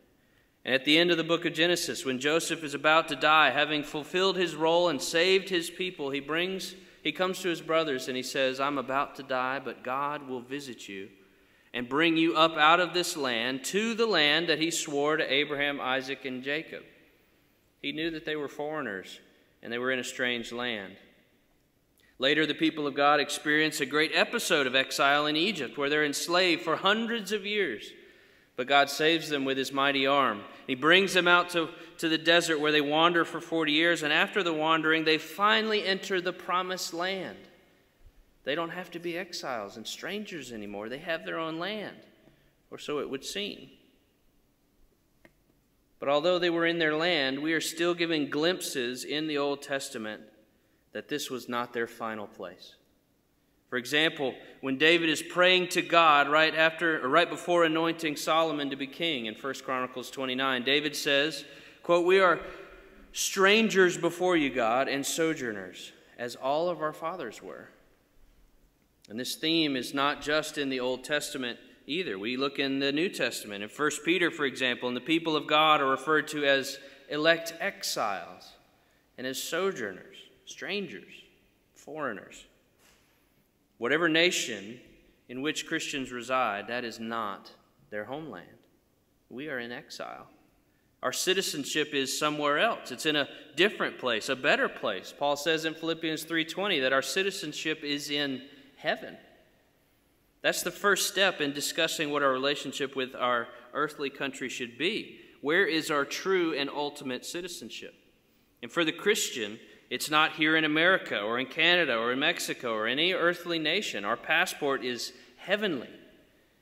And 0.64 0.76
at 0.76 0.86
the 0.86 0.98
end 0.98 1.12
of 1.12 1.18
the 1.18 1.24
book 1.24 1.46
of 1.46 1.54
Genesis, 1.54 2.06
when 2.06 2.20
Joseph 2.20 2.64
is 2.64 2.74
about 2.74 3.08
to 3.08 3.16
die, 3.16 3.50
having 3.50 3.84
fulfilled 3.84 4.38
his 4.38 4.56
role 4.56 4.90
and 4.90 5.02
saved 5.02 5.50
his 5.50 5.70
people, 5.70 6.12
he 6.12 6.20
brings 6.20 6.76
he 7.04 7.12
comes 7.12 7.40
to 7.40 7.50
his 7.50 7.62
brothers 7.62 8.08
and 8.08 8.16
he 8.16 8.24
says, 8.24 8.60
I'm 8.60 8.78
about 8.78 9.16
to 9.16 9.24
die, 9.24 9.60
but 9.60 9.84
God 9.84 10.28
will 10.28 10.42
visit 10.42 10.88
you 10.88 11.10
and 11.74 11.90
bring 11.90 12.18
you 12.18 12.36
up 12.36 12.58
out 12.58 12.80
of 12.80 12.94
this 12.94 13.18
land 13.18 13.64
to 13.66 13.94
the 13.96 14.06
land 14.06 14.50
that 14.50 14.60
he 14.60 14.70
swore 14.70 15.18
to 15.18 15.34
Abraham, 15.34 15.80
Isaac, 15.82 16.26
and 16.26 16.44
Jacob. 16.44 16.84
He 17.82 17.92
knew 17.92 18.12
that 18.12 18.26
they 18.26 18.36
were 18.36 18.48
foreigners 18.48 19.20
and 19.64 19.74
they 19.74 19.80
were 19.80 19.92
in 19.92 20.00
a 20.00 20.04
strange 20.04 20.52
land. 20.52 20.96
Later, 22.20 22.46
the 22.46 22.54
people 22.54 22.86
of 22.86 22.94
God 22.94 23.20
experience 23.20 23.82
a 23.82 23.86
great 23.88 24.12
episode 24.14 24.68
of 24.68 24.76
exile 24.76 25.26
in 25.26 25.36
Egypt 25.36 25.76
where 25.76 25.90
they're 25.90 26.06
enslaved 26.06 26.62
for 26.62 26.76
hundreds 26.76 27.32
of 27.32 27.48
years. 27.48 27.92
But 28.62 28.68
God 28.68 28.91
saves 28.91 29.27
them 29.27 29.44
with 29.44 29.58
his 29.58 29.72
mighty 29.72 30.06
arm. 30.06 30.44
He 30.68 30.75
brings 30.75 31.15
them 31.15 31.27
out 31.27 31.50
to, 31.50 31.70
to 31.98 32.08
the 32.08 32.18
desert 32.20 32.60
where 32.60 32.72
they 32.72 32.80
wander 32.80 33.25
for 33.25 33.41
40 33.41 33.72
years, 33.72 34.03
and 34.03 34.13
after 34.13 34.44
the 34.44 34.53
wandering, 34.53 35.03
they 35.03 35.18
finally 35.18 35.84
enter 35.84 36.22
the 36.22 36.32
promised 36.32 36.94
land. 36.94 37.39
They 38.44 38.53
don't 38.53 38.70
have 38.70 38.91
to 38.91 39.00
be 39.00 39.18
exiles 39.18 39.77
and 39.77 39.88
strangers 39.88 40.51
anymore, 40.51 40.89
they 40.89 41.00
have 41.00 41.25
their 41.25 41.39
own 41.39 41.58
land, 41.58 41.98
or 42.70 42.77
so 42.77 43.00
it 43.00 43.10
would 43.10 43.25
seem. 43.25 43.68
But 46.00 46.10
although 46.10 46.38
they 46.38 46.51
were 46.51 46.68
in 46.68 46.77
their 46.77 46.96
land, 46.96 47.39
we 47.39 47.53
are 47.53 47.62
still 47.62 47.96
given 47.96 48.30
glimpses 48.30 49.03
in 49.03 49.25
the 49.25 49.39
Old 49.39 49.63
Testament 49.63 50.22
that 50.91 51.10
this 51.10 51.32
was 51.32 51.50
not 51.50 51.74
their 51.74 51.88
final 51.88 52.27
place. 52.27 52.75
For 53.72 53.78
example, 53.78 54.36
when 54.60 54.78
David 54.78 55.08
is 55.08 55.24
praying 55.24 55.70
to 55.70 55.82
God 55.82 56.30
right 56.30 56.54
after 56.54 57.01
or 57.01 57.08
right 57.08 57.30
before 57.30 57.63
anointing 57.63 58.18
Solomon 58.18 58.70
to 58.70 58.75
be 58.75 58.86
king 58.86 59.28
in 59.28 59.34
1 59.34 59.63
Chronicles 59.63 60.12
29, 60.12 60.63
David 60.63 60.94
says, 60.94 61.46
quote, 61.82 62.06
"We 62.06 62.20
are 62.20 62.42
strangers 63.13 63.98
before 63.98 64.36
you, 64.36 64.50
God, 64.50 64.90
and 64.90 65.06
sojourners, 65.06 65.94
as 66.18 66.36
all 66.36 66.70
of 66.70 66.82
our 66.82 66.92
fathers 66.92 67.42
were." 67.42 67.70
And 69.08 69.18
this 69.18 69.36
theme 69.36 69.78
is 69.78 69.94
not 69.94 70.22
just 70.22 70.58
in 70.58 70.70
the 70.70 70.82
Old 70.82 71.06
Testament 71.06 71.58
either. 71.88 72.20
We 72.20 72.36
look 72.36 72.60
in 72.60 72.80
the 72.80 72.92
New 72.92 73.08
Testament. 73.08 73.63
In 73.63 73.70
1 73.70 74.04
Peter, 74.04 74.30
for 74.30 74.44
example, 74.44 74.90
and 74.90 74.98
the 74.98 75.01
people 75.01 75.38
of 75.38 75.48
God 75.48 75.80
are 75.80 75.90
referred 75.90 76.28
to 76.28 76.44
as 76.44 76.78
elect 77.08 77.54
exiles 77.62 78.51
and 79.18 79.25
as 79.25 79.42
sojourners, 79.42 80.18
strangers, 80.44 81.13
foreigners. 81.74 82.48
Whatever 83.82 84.08
nation 84.08 84.80
in 85.28 85.42
which 85.42 85.66
Christians 85.66 86.12
reside, 86.12 86.68
that 86.68 86.86
is 86.86 87.00
not 87.00 87.50
their 87.90 88.06
homeland. 88.06 88.60
We 89.28 89.50
are 89.50 89.58
in 89.58 89.72
exile. 89.72 90.28
Our 91.02 91.12
citizenship 91.12 91.92
is 91.92 92.16
somewhere 92.16 92.60
else. 92.60 92.92
It's 92.92 93.08
in 93.08 93.16
a 93.16 93.28
different 93.56 93.98
place, 93.98 94.30
a 94.30 94.36
better 94.36 94.70
place. 94.70 95.12
Paul 95.18 95.36
says 95.36 95.66
in 95.66 95.74
Philippians 95.74 96.26
3:20 96.26 96.80
that 96.80 96.94
our 96.94 97.02
citizenship 97.02 97.84
is 97.84 98.12
in 98.12 98.48
heaven. 98.76 99.18
That's 100.44 100.62
the 100.62 100.70
first 100.70 101.08
step 101.08 101.42
in 101.42 101.52
discussing 101.52 102.12
what 102.12 102.22
our 102.22 102.32
relationship 102.32 102.96
with 102.96 103.16
our 103.16 103.48
earthly 103.74 104.12
country 104.12 104.48
should 104.48 104.78
be. 104.78 105.22
Where 105.42 105.66
is 105.66 105.90
our 105.90 106.06
true 106.06 106.54
and 106.54 106.70
ultimate 106.70 107.26
citizenship? 107.26 107.96
And 108.62 108.72
for 108.72 108.86
the 108.86 108.92
Christian, 108.92 109.60
it's 109.91 110.10
not 110.10 110.38
here 110.38 110.55
in 110.55 110.63
America 110.63 111.19
or 111.19 111.38
in 111.38 111.48
Canada 111.48 111.98
or 111.98 112.13
in 112.13 112.19
Mexico 112.19 112.74
or 112.74 112.88
any 112.88 113.12
earthly 113.12 113.60
nation. 113.60 114.05
Our 114.05 114.15
passport 114.15 114.86
is 114.86 115.12
heavenly. 115.36 115.89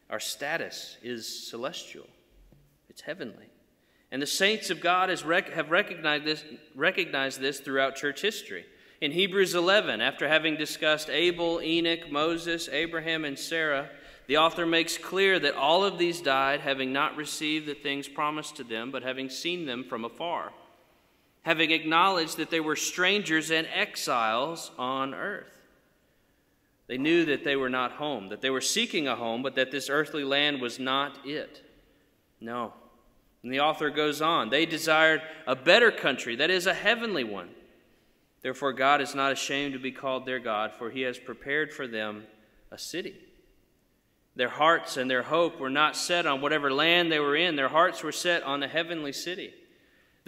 Our 0.10 0.20
status 0.20 0.98
is 1.04 1.48
celestial. 1.48 2.08
It's 2.90 3.02
heavenly. 3.02 3.46
And 4.12 4.20
the 4.20 4.26
saints 4.26 4.72
of 4.72 4.82
God 4.82 5.10
have 5.10 5.70
recognized 5.70 6.26
this, 6.26 6.44
recognized 6.74 7.40
this 7.40 7.60
throughout 7.60 7.96
church 7.96 8.20
history. 8.20 8.66
In 9.00 9.12
Hebrews 9.12 9.54
11, 9.54 10.02
after 10.02 10.28
having 10.28 10.58
discussed 10.58 11.12
Abel, 11.12 11.62
Enoch, 11.62 12.12
Moses, 12.12 12.68
Abraham, 12.72 13.26
and 13.26 13.38
Sarah, 13.38 13.92
the 14.26 14.38
author 14.38 14.66
makes 14.66 14.98
clear 14.98 15.38
that 15.38 15.54
all 15.54 15.84
of 15.84 16.00
these 16.00 16.20
died 16.20 16.62
having 16.62 16.92
not 16.92 17.16
received 17.16 17.68
the 17.68 17.76
things 17.76 18.08
promised 18.08 18.56
to 18.56 18.64
them, 18.64 18.90
but 18.90 19.04
having 19.04 19.30
seen 19.30 19.68
them 19.68 19.84
from 19.84 20.04
afar 20.04 20.52
having 21.44 21.72
acknowledged 21.72 22.38
that 22.38 22.50
they 22.50 22.60
were 22.60 22.76
strangers 22.76 23.52
and 23.52 23.68
exiles 23.74 24.72
on 24.78 25.14
earth. 25.14 25.60
They 26.88 26.98
knew 26.98 27.26
that 27.26 27.44
they 27.44 27.56
were 27.56 27.70
not 27.70 27.94
home, 27.94 28.30
that 28.30 28.42
they 28.42 28.50
were 28.50 28.62
seeking 28.62 29.08
a 29.08 29.16
home, 29.16 29.44
but 29.44 29.56
that 29.56 29.72
this 29.72 29.90
earthly 29.90 30.24
land 30.24 30.60
was 30.60 30.80
not 30.80 31.20
it. 31.26 31.64
No. 32.42 32.74
And 33.44 33.54
the 33.54 33.60
author 33.60 33.90
goes 33.90 34.22
on 34.22 34.50
they 34.50 34.66
desired 34.66 35.22
a 35.48 35.56
better 35.56 35.92
country, 35.92 36.36
that 36.38 36.50
is, 36.50 36.66
a 36.66 36.74
heavenly 36.74 37.24
one. 37.24 37.50
Therefore, 38.42 38.74
God 38.74 39.02
is 39.02 39.14
not 39.14 39.32
ashamed 39.32 39.74
to 39.74 39.80
be 39.80 39.92
called 39.92 40.26
their 40.26 40.40
God, 40.40 40.72
for 40.74 40.90
he 40.90 41.02
has 41.02 41.18
prepared 41.18 41.74
for 41.74 41.88
them 41.88 42.24
a 42.72 42.78
city. 42.78 43.16
Their 44.36 44.50
hearts 44.50 44.96
and 44.96 45.12
their 45.12 45.24
hope 45.24 45.60
were 45.60 45.70
not 45.70 45.98
set 45.98 46.26
on 46.26 46.40
whatever 46.40 46.72
land 46.72 47.12
they 47.12 47.20
were 47.20 47.36
in, 47.36 47.56
their 47.56 47.70
hearts 47.70 48.02
were 48.02 48.12
set 48.12 48.44
on 48.44 48.62
the 48.62 48.68
heavenly 48.68 49.12
city. 49.12 49.54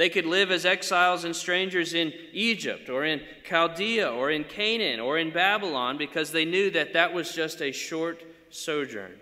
They 0.02 0.10
could 0.10 0.26
live 0.26 0.50
as 0.50 0.66
exiles 0.66 1.26
and 1.26 1.36
strangers 1.36 1.94
in 1.94 2.12
Egypt 2.34 2.90
or 2.90 3.06
in 3.06 3.22
Chaldea 3.48 4.12
or 4.12 4.32
in 4.32 4.46
Canaan 4.46 5.00
or 5.00 5.20
in 5.20 5.30
Babylon 5.30 6.00
because 6.00 6.32
they 6.32 6.44
knew 6.44 6.72
that 6.72 6.94
that 6.94 7.14
was 7.14 7.36
just 7.36 7.62
a 7.62 7.72
short 7.72 8.24
sojourn. 8.50 9.20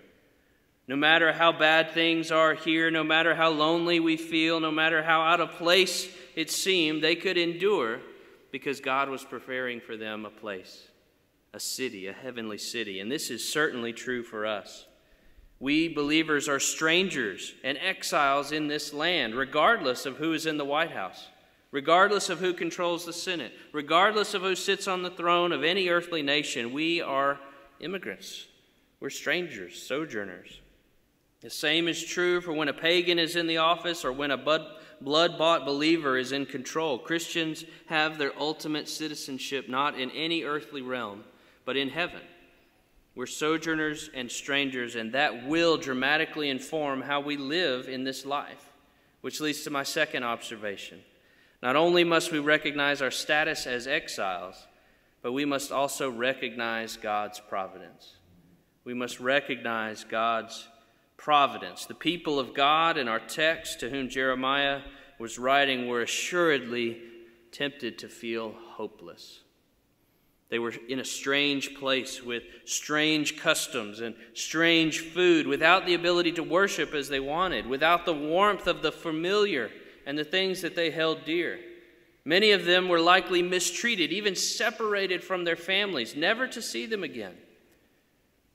No 0.88 0.96
matter 0.96 1.34
how 1.34 1.52
bad 1.52 1.92
things 1.92 2.32
are 2.32 2.54
here, 2.54 2.90
no 2.90 3.04
matter 3.04 3.36
how 3.36 3.50
lonely 3.50 4.00
we 4.00 4.16
feel, 4.16 4.62
no 4.62 4.72
matter 4.72 5.04
how 5.04 5.20
out 5.20 5.42
of 5.42 5.52
place 5.56 6.08
it 6.38 6.50
seemed, 6.50 7.04
they 7.04 7.18
could 7.18 7.38
endure 7.38 8.00
because 8.50 8.80
God 8.80 9.10
was 9.10 9.26
preparing 9.26 9.82
for 9.82 9.98
them 9.98 10.24
a 10.24 10.30
place, 10.30 10.88
a 11.54 11.60
city, 11.60 12.08
a 12.08 12.14
heavenly 12.14 12.58
city. 12.58 13.02
And 13.02 13.12
this 13.12 13.30
is 13.30 13.46
certainly 13.52 13.92
true 13.92 14.24
for 14.24 14.46
us. 14.46 14.86
We 15.60 15.90
believers 15.90 16.48
are 16.48 16.60
strangers 16.60 17.54
and 17.64 17.78
exiles 17.78 18.52
in 18.52 18.68
this 18.68 18.94
land, 18.94 19.36
regardless 19.36 20.06
of 20.06 20.18
who 20.18 20.34
is 20.34 20.46
in 20.46 20.58
the 20.58 20.66
White 20.66 20.92
House, 20.92 21.28
regardless 21.72 22.30
of 22.30 22.40
who 22.40 22.54
controls 22.54 23.06
the 23.06 23.14
Senate, 23.14 23.52
regardless 23.74 24.34
of 24.34 24.42
who 24.42 24.56
sits 24.56 24.88
on 24.88 25.04
the 25.04 25.12
throne 25.12 25.52
of 25.52 25.64
any 25.64 25.90
earthly 25.90 26.22
nation. 26.22 26.72
We 26.72 27.02
are 27.02 27.40
immigrants. 27.82 28.48
We're 29.02 29.10
strangers, 29.10 29.82
sojourners. 29.82 30.62
The 31.42 31.50
same 31.50 31.88
is 31.88 32.04
true 32.04 32.42
for 32.42 32.54
when 32.54 32.68
a 32.68 32.74
pagan 32.74 33.20
is 33.20 33.36
in 33.36 33.48
the 33.48 33.58
office 33.58 34.04
or 34.04 34.12
when 34.12 34.32
a 34.32 34.38
blood 34.38 35.38
bought 35.38 35.66
believer 35.66 36.18
is 36.18 36.32
in 36.34 36.46
control. 36.46 36.98
Christians 36.98 37.64
have 37.88 38.18
their 38.18 38.38
ultimate 38.38 38.90
citizenship 38.90 39.70
not 39.70 39.98
in 39.98 40.12
any 40.12 40.44
earthly 40.44 40.82
realm, 40.82 41.24
but 41.64 41.78
in 41.78 41.90
heaven. 41.90 42.22
We're 43.16 43.26
sojourners 43.26 44.10
and 44.14 44.32
strangers, 44.32 44.96
and 44.96 45.14
that 45.14 45.46
will 45.46 45.78
dramatically 45.78 46.50
inform 46.50 47.02
how 47.02 47.20
we 47.20 47.38
live 47.38 47.90
in 47.90 48.04
this 48.04 48.26
life, 48.26 48.72
which 49.22 49.42
leads 49.42 49.64
to 49.64 49.70
my 49.70 49.84
second 49.84 50.24
observation. 50.24 51.02
Not 51.62 51.76
only 51.76 52.04
must 52.04 52.32
we 52.32 52.40
recognize 52.40 53.02
our 53.02 53.12
status 53.12 53.68
as 53.68 53.88
exiles, 53.88 54.68
but 55.22 55.34
we 55.34 55.44
must 55.44 55.72
also 55.72 56.10
recognize 56.10 56.96
God's 56.96 57.40
providence. 57.40 58.16
We 58.86 58.94
must 58.94 59.20
recognize 59.20 60.06
God's 60.06 60.68
providence. 61.18 61.86
The 61.86 61.94
people 61.94 62.40
of 62.40 62.54
God 62.54 62.98
in 62.98 63.10
our 63.10 63.20
text 63.20 63.82
to 63.82 63.90
whom 63.90 64.08
Jeremiah 64.08 64.82
was 65.20 65.38
writing 65.38 65.88
were 65.88 66.02
assuredly 66.02 67.02
tempted 67.52 67.98
to 68.00 68.08
feel 68.08 68.56
hopeless. 68.76 69.42
They 70.50 70.60
were 70.60 70.74
in 70.88 71.00
a 71.00 71.06
strange 71.06 71.76
place 71.76 72.24
with 72.24 72.44
strange 72.66 73.38
customs 73.38 74.00
and 74.00 74.16
strange 74.34 75.00
food, 75.00 75.46
without 75.46 75.86
the 75.86 75.94
ability 75.94 76.32
to 76.34 76.44
worship 76.44 76.94
as 76.94 77.08
they 77.08 77.20
wanted, 77.20 77.68
without 77.68 78.06
the 78.06 78.14
warmth 78.14 78.66
of 78.66 78.82
the 78.82 78.92
familiar 78.92 79.70
and 80.08 80.18
the 80.18 80.24
things 80.24 80.62
that 80.62 80.76
they 80.76 80.90
held 80.90 81.24
dear. 81.24 81.60
Many 82.26 82.52
of 82.52 82.66
them 82.66 82.88
were 82.90 83.00
likely 83.00 83.44
mistreated, 83.44 84.12
even 84.12 84.36
separated 84.36 85.24
from 85.24 85.44
their 85.44 85.56
families, 85.56 86.16
never 86.16 86.48
to 86.48 86.62
see 86.62 86.86
them 86.86 87.04
again. 87.04 87.36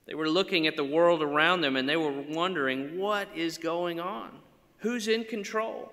They 0.06 0.14
were 0.14 0.28
looking 0.28 0.66
at 0.66 0.76
the 0.76 0.84
world 0.84 1.22
around 1.22 1.60
them 1.60 1.76
and 1.76 1.88
they 1.88 1.96
were 1.96 2.12
wondering, 2.12 2.98
what 2.98 3.28
is 3.34 3.56
going 3.56 4.00
on? 4.00 4.30
Who's 4.78 5.08
in 5.08 5.24
control? 5.24 5.92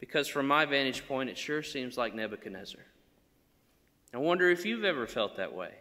Because 0.00 0.28
from 0.28 0.46
my 0.46 0.64
vantage 0.64 1.06
point, 1.06 1.30
it 1.30 1.38
sure 1.38 1.62
seems 1.62 1.96
like 1.96 2.14
Nebuchadnezzar. 2.14 2.82
I 4.14 4.18
wonder 4.18 4.50
if 4.50 4.66
you've 4.66 4.84
ever 4.84 5.06
felt 5.06 5.36
that 5.36 5.54
way. 5.54 5.72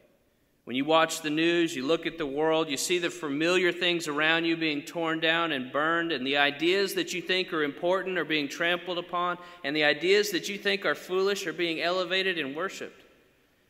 When 0.63 0.75
you 0.75 0.85
watch 0.85 1.21
the 1.21 1.29
news, 1.29 1.75
you 1.75 1.85
look 1.85 2.05
at 2.05 2.17
the 2.17 2.25
world, 2.25 2.69
you 2.69 2.77
see 2.77 3.00
the 3.00 3.09
familiar 3.09 3.71
things 3.71 4.07
around 4.07 4.45
you 4.45 4.55
being 4.55 4.83
torn 4.83 5.19
down 5.19 5.51
and 5.51 5.71
burned, 5.71 6.11
and 6.11 6.25
the 6.25 6.38
ideas 6.38 6.93
that 6.93 7.13
you 7.13 7.21
think 7.21 7.51
are 7.51 7.63
important 7.63 8.17
are 8.17 8.25
being 8.25 8.47
trampled 8.47 9.00
upon, 9.00 9.38
and 9.63 9.75
the 9.75 9.83
ideas 9.83 10.29
that 10.31 10.47
you 10.47 10.57
think 10.57 10.85
are 10.85 10.95
foolish 10.95 11.47
are 11.47 11.53
being 11.53 11.81
elevated 11.81 12.38
and 12.38 12.55
worshiped. 12.55 13.03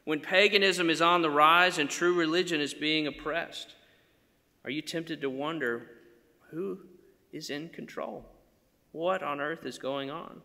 When 0.03 0.20
paganism 0.20 0.89
is 0.89 1.01
on 1.01 1.22
the 1.22 1.30
rise 1.30 1.77
and 1.77 1.89
true 1.89 2.13
religion 2.13 2.60
is 2.60 2.74
being 2.74 3.08
oppressed, 3.08 3.75
are 4.65 4.70
you 4.70 4.82
tempted 4.82 5.22
to 5.22 5.30
wonder 5.30 5.88
who 6.50 6.80
is 7.32 7.50
in 7.50 7.70
control? 7.70 8.25
What 8.91 9.24
on 9.24 9.39
earth 9.39 9.65
is 9.65 9.80
going 9.80 10.12
on? 10.12 10.41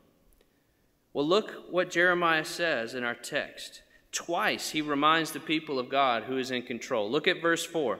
Well, 1.12 1.26
look 1.26 1.64
what 1.70 1.90
Jeremiah 1.90 2.44
says 2.44 2.94
in 2.94 3.02
our 3.02 3.14
text. 3.14 3.82
Twice 4.16 4.70
he 4.70 4.80
reminds 4.80 5.32
the 5.32 5.40
people 5.40 5.78
of 5.78 5.90
God 5.90 6.22
who 6.22 6.38
is 6.38 6.50
in 6.50 6.62
control. 6.62 7.10
Look 7.10 7.28
at 7.28 7.42
verse 7.42 7.66
4. 7.66 7.98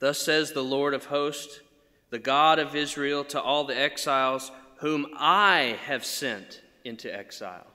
Thus 0.00 0.18
says 0.18 0.50
the 0.50 0.64
Lord 0.64 0.92
of 0.92 1.04
hosts, 1.04 1.60
the 2.10 2.18
God 2.18 2.58
of 2.58 2.74
Israel, 2.74 3.22
to 3.26 3.40
all 3.40 3.62
the 3.62 3.78
exiles 3.78 4.50
whom 4.78 5.06
I 5.16 5.78
have 5.84 6.04
sent 6.04 6.62
into 6.84 7.14
exile. 7.14 7.68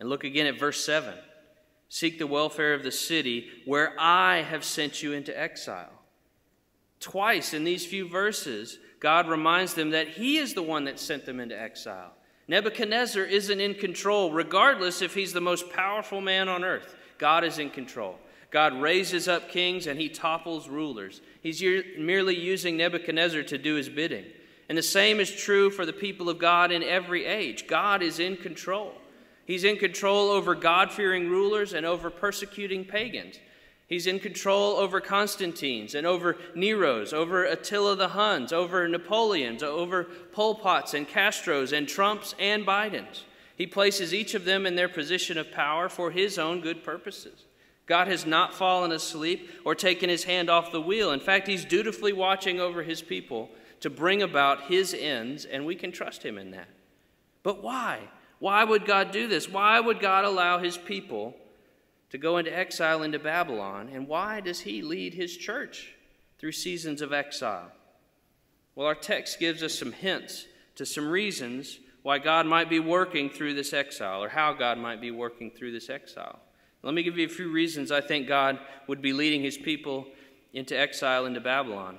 And 0.00 0.08
look 0.08 0.24
again 0.24 0.46
at 0.46 0.58
verse 0.58 0.82
7. 0.82 1.12
Seek 1.90 2.18
the 2.18 2.26
welfare 2.26 2.72
of 2.72 2.82
the 2.82 2.90
city 2.90 3.46
where 3.66 3.92
I 4.00 4.40
have 4.40 4.64
sent 4.64 5.02
you 5.02 5.12
into 5.12 5.38
exile. 5.38 5.92
Twice 6.98 7.52
in 7.52 7.64
these 7.64 7.84
few 7.84 8.08
verses, 8.08 8.78
God 9.00 9.28
reminds 9.28 9.74
them 9.74 9.90
that 9.90 10.08
He 10.08 10.38
is 10.38 10.54
the 10.54 10.62
one 10.62 10.84
that 10.84 10.98
sent 10.98 11.26
them 11.26 11.40
into 11.40 11.60
exile. 11.60 12.14
Nebuchadnezzar 12.50 13.22
isn't 13.22 13.60
in 13.60 13.74
control, 13.74 14.32
regardless 14.32 15.02
if 15.02 15.14
he's 15.14 15.32
the 15.32 15.40
most 15.40 15.70
powerful 15.70 16.20
man 16.20 16.48
on 16.48 16.64
earth. 16.64 16.96
God 17.16 17.44
is 17.44 17.60
in 17.60 17.70
control. 17.70 18.18
God 18.50 18.74
raises 18.82 19.28
up 19.28 19.50
kings 19.50 19.86
and 19.86 20.00
he 20.00 20.08
topples 20.08 20.68
rulers. 20.68 21.20
He's 21.44 21.62
merely 21.96 22.34
using 22.34 22.76
Nebuchadnezzar 22.76 23.44
to 23.44 23.56
do 23.56 23.76
his 23.76 23.88
bidding. 23.88 24.24
And 24.68 24.76
the 24.76 24.82
same 24.82 25.20
is 25.20 25.30
true 25.30 25.70
for 25.70 25.86
the 25.86 25.92
people 25.92 26.28
of 26.28 26.40
God 26.40 26.72
in 26.72 26.82
every 26.82 27.24
age. 27.24 27.68
God 27.68 28.02
is 28.02 28.18
in 28.18 28.36
control. 28.36 28.94
He's 29.46 29.62
in 29.62 29.76
control 29.76 30.30
over 30.30 30.56
God 30.56 30.90
fearing 30.90 31.30
rulers 31.30 31.72
and 31.72 31.86
over 31.86 32.10
persecuting 32.10 32.84
pagans. 32.84 33.38
He's 33.90 34.06
in 34.06 34.20
control 34.20 34.76
over 34.76 35.00
Constantines 35.00 35.96
and 35.96 36.06
over 36.06 36.36
Neros, 36.54 37.12
over 37.12 37.44
Attila 37.44 37.96
the 37.96 38.10
Huns, 38.10 38.52
over 38.52 38.86
Napoleons, 38.86 39.64
over 39.64 40.04
Pol 40.04 40.54
Pots 40.54 40.94
and 40.94 41.08
Castros 41.08 41.76
and 41.76 41.88
Trumps 41.88 42.36
and 42.38 42.64
Bidens. 42.64 43.24
He 43.56 43.66
places 43.66 44.14
each 44.14 44.34
of 44.34 44.44
them 44.44 44.64
in 44.64 44.76
their 44.76 44.88
position 44.88 45.36
of 45.36 45.50
power 45.50 45.88
for 45.88 46.12
his 46.12 46.38
own 46.38 46.60
good 46.60 46.84
purposes. 46.84 47.46
God 47.86 48.06
has 48.06 48.24
not 48.24 48.54
fallen 48.54 48.92
asleep 48.92 49.50
or 49.64 49.74
taken 49.74 50.08
his 50.08 50.22
hand 50.22 50.48
off 50.48 50.70
the 50.70 50.80
wheel. 50.80 51.10
In 51.10 51.18
fact, 51.18 51.48
he's 51.48 51.64
dutifully 51.64 52.12
watching 52.12 52.60
over 52.60 52.84
his 52.84 53.02
people 53.02 53.50
to 53.80 53.90
bring 53.90 54.22
about 54.22 54.62
his 54.62 54.94
ends, 54.94 55.44
and 55.44 55.66
we 55.66 55.74
can 55.74 55.90
trust 55.90 56.22
him 56.22 56.38
in 56.38 56.52
that. 56.52 56.68
But 57.42 57.60
why? 57.60 58.02
Why 58.38 58.62
would 58.62 58.86
God 58.86 59.10
do 59.10 59.26
this? 59.26 59.48
Why 59.48 59.80
would 59.80 59.98
God 59.98 60.24
allow 60.24 60.58
his 60.58 60.78
people 60.78 61.34
to 62.10 62.18
go 62.18 62.38
into 62.38 62.56
exile 62.56 63.02
into 63.02 63.18
Babylon? 63.18 63.90
And 63.92 64.06
why 64.06 64.40
does 64.40 64.60
he 64.60 64.82
lead 64.82 65.14
his 65.14 65.36
church 65.36 65.94
through 66.38 66.52
seasons 66.52 67.02
of 67.02 67.12
exile? 67.12 67.72
Well, 68.74 68.86
our 68.86 68.94
text 68.94 69.38
gives 69.38 69.62
us 69.62 69.78
some 69.78 69.92
hints 69.92 70.46
to 70.76 70.86
some 70.86 71.08
reasons 71.08 71.78
why 72.02 72.18
God 72.18 72.46
might 72.46 72.70
be 72.70 72.80
working 72.80 73.28
through 73.28 73.54
this 73.54 73.72
exile 73.72 74.22
or 74.22 74.28
how 74.28 74.52
God 74.52 74.78
might 74.78 75.00
be 75.00 75.10
working 75.10 75.50
through 75.50 75.72
this 75.72 75.90
exile. 75.90 76.38
Let 76.82 76.94
me 76.94 77.02
give 77.02 77.18
you 77.18 77.26
a 77.26 77.30
few 77.30 77.50
reasons 77.50 77.92
I 77.92 78.00
think 78.00 78.26
God 78.26 78.58
would 78.86 79.02
be 79.02 79.12
leading 79.12 79.42
his 79.42 79.58
people 79.58 80.06
into 80.52 80.78
exile 80.78 81.26
into 81.26 81.40
Babylon. 81.40 81.98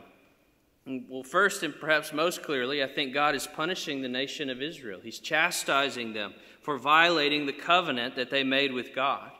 Well, 0.87 1.23
first 1.23 1.61
and 1.61 1.75
perhaps 1.79 2.11
most 2.11 2.41
clearly, 2.41 2.83
I 2.83 2.87
think 2.87 3.13
God 3.13 3.35
is 3.35 3.45
punishing 3.45 4.01
the 4.01 4.09
nation 4.09 4.49
of 4.49 4.61
Israel. 4.61 4.99
He's 5.01 5.19
chastising 5.19 6.13
them 6.13 6.33
for 6.61 6.77
violating 6.79 7.45
the 7.45 7.53
covenant 7.53 8.15
that 8.15 8.31
they 8.31 8.43
made 8.43 8.73
with 8.73 8.95
God. 8.95 9.31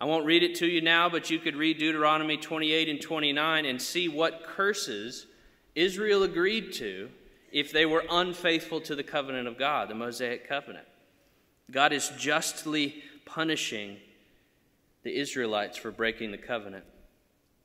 I 0.00 0.06
won't 0.06 0.26
read 0.26 0.42
it 0.42 0.56
to 0.56 0.66
you 0.66 0.80
now, 0.80 1.08
but 1.08 1.30
you 1.30 1.38
could 1.38 1.56
read 1.56 1.78
Deuteronomy 1.78 2.36
28 2.36 2.88
and 2.88 3.00
29 3.00 3.64
and 3.64 3.80
see 3.80 4.08
what 4.08 4.44
curses 4.44 5.26
Israel 5.74 6.22
agreed 6.22 6.72
to 6.74 7.10
if 7.52 7.72
they 7.72 7.86
were 7.86 8.04
unfaithful 8.10 8.80
to 8.82 8.96
the 8.96 9.02
covenant 9.02 9.46
of 9.46 9.58
God, 9.58 9.88
the 9.88 9.94
Mosaic 9.94 10.48
covenant. 10.48 10.86
God 11.70 11.92
is 11.92 12.10
justly 12.18 13.02
punishing 13.24 13.96
the 15.04 15.16
Israelites 15.16 15.78
for 15.78 15.90
breaking 15.90 16.32
the 16.32 16.38
covenant. 16.38 16.84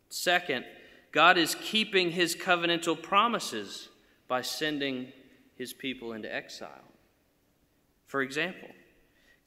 Second, 0.09 0.65
God 1.12 1.38
is 1.38 1.55
keeping 1.55 2.12
his 2.12 2.36
covenantal 2.36 3.01
promises 3.01 3.89
by 4.27 4.41
sending 4.41 5.12
his 5.55 5.74
people 5.74 6.13
into 6.13 6.33
exile. 6.33 6.69
For 8.05 8.21
example, 8.21 8.69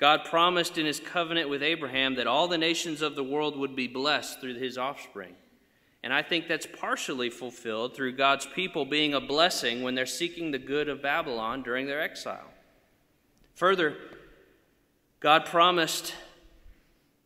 God 0.03 0.25
promised 0.25 0.79
in 0.79 0.85
his 0.85 0.99
covenant 0.99 1.49
with 1.49 1.63
Abraham 1.63 2.17
that 2.17 2.27
all 2.27 2.49
the 2.49 2.59
nations 2.59 3.03
of 3.03 3.15
the 3.15 3.23
world 3.23 3.57
would 3.57 3.77
be 3.77 3.87
blessed 3.87 4.41
through 4.41 4.57
his 4.57 4.77
offspring. 4.77 5.37
And 6.03 6.13
I 6.13 6.23
think 6.23 6.49
that's 6.49 6.67
partially 6.67 7.31
fulfilled 7.31 7.95
through 7.95 8.17
God's 8.17 8.45
people 8.45 8.85
being 8.85 9.15
a 9.15 9.21
blessing 9.21 9.81
when 9.81 9.95
they're 9.95 10.05
seeking 10.05 10.51
the 10.51 10.59
good 10.59 10.89
of 10.89 11.03
Babylon 11.03 11.63
during 11.63 11.87
their 11.87 12.01
exile. 12.01 12.51
Further, 13.55 13.97
God 15.21 15.47
promised 15.47 16.17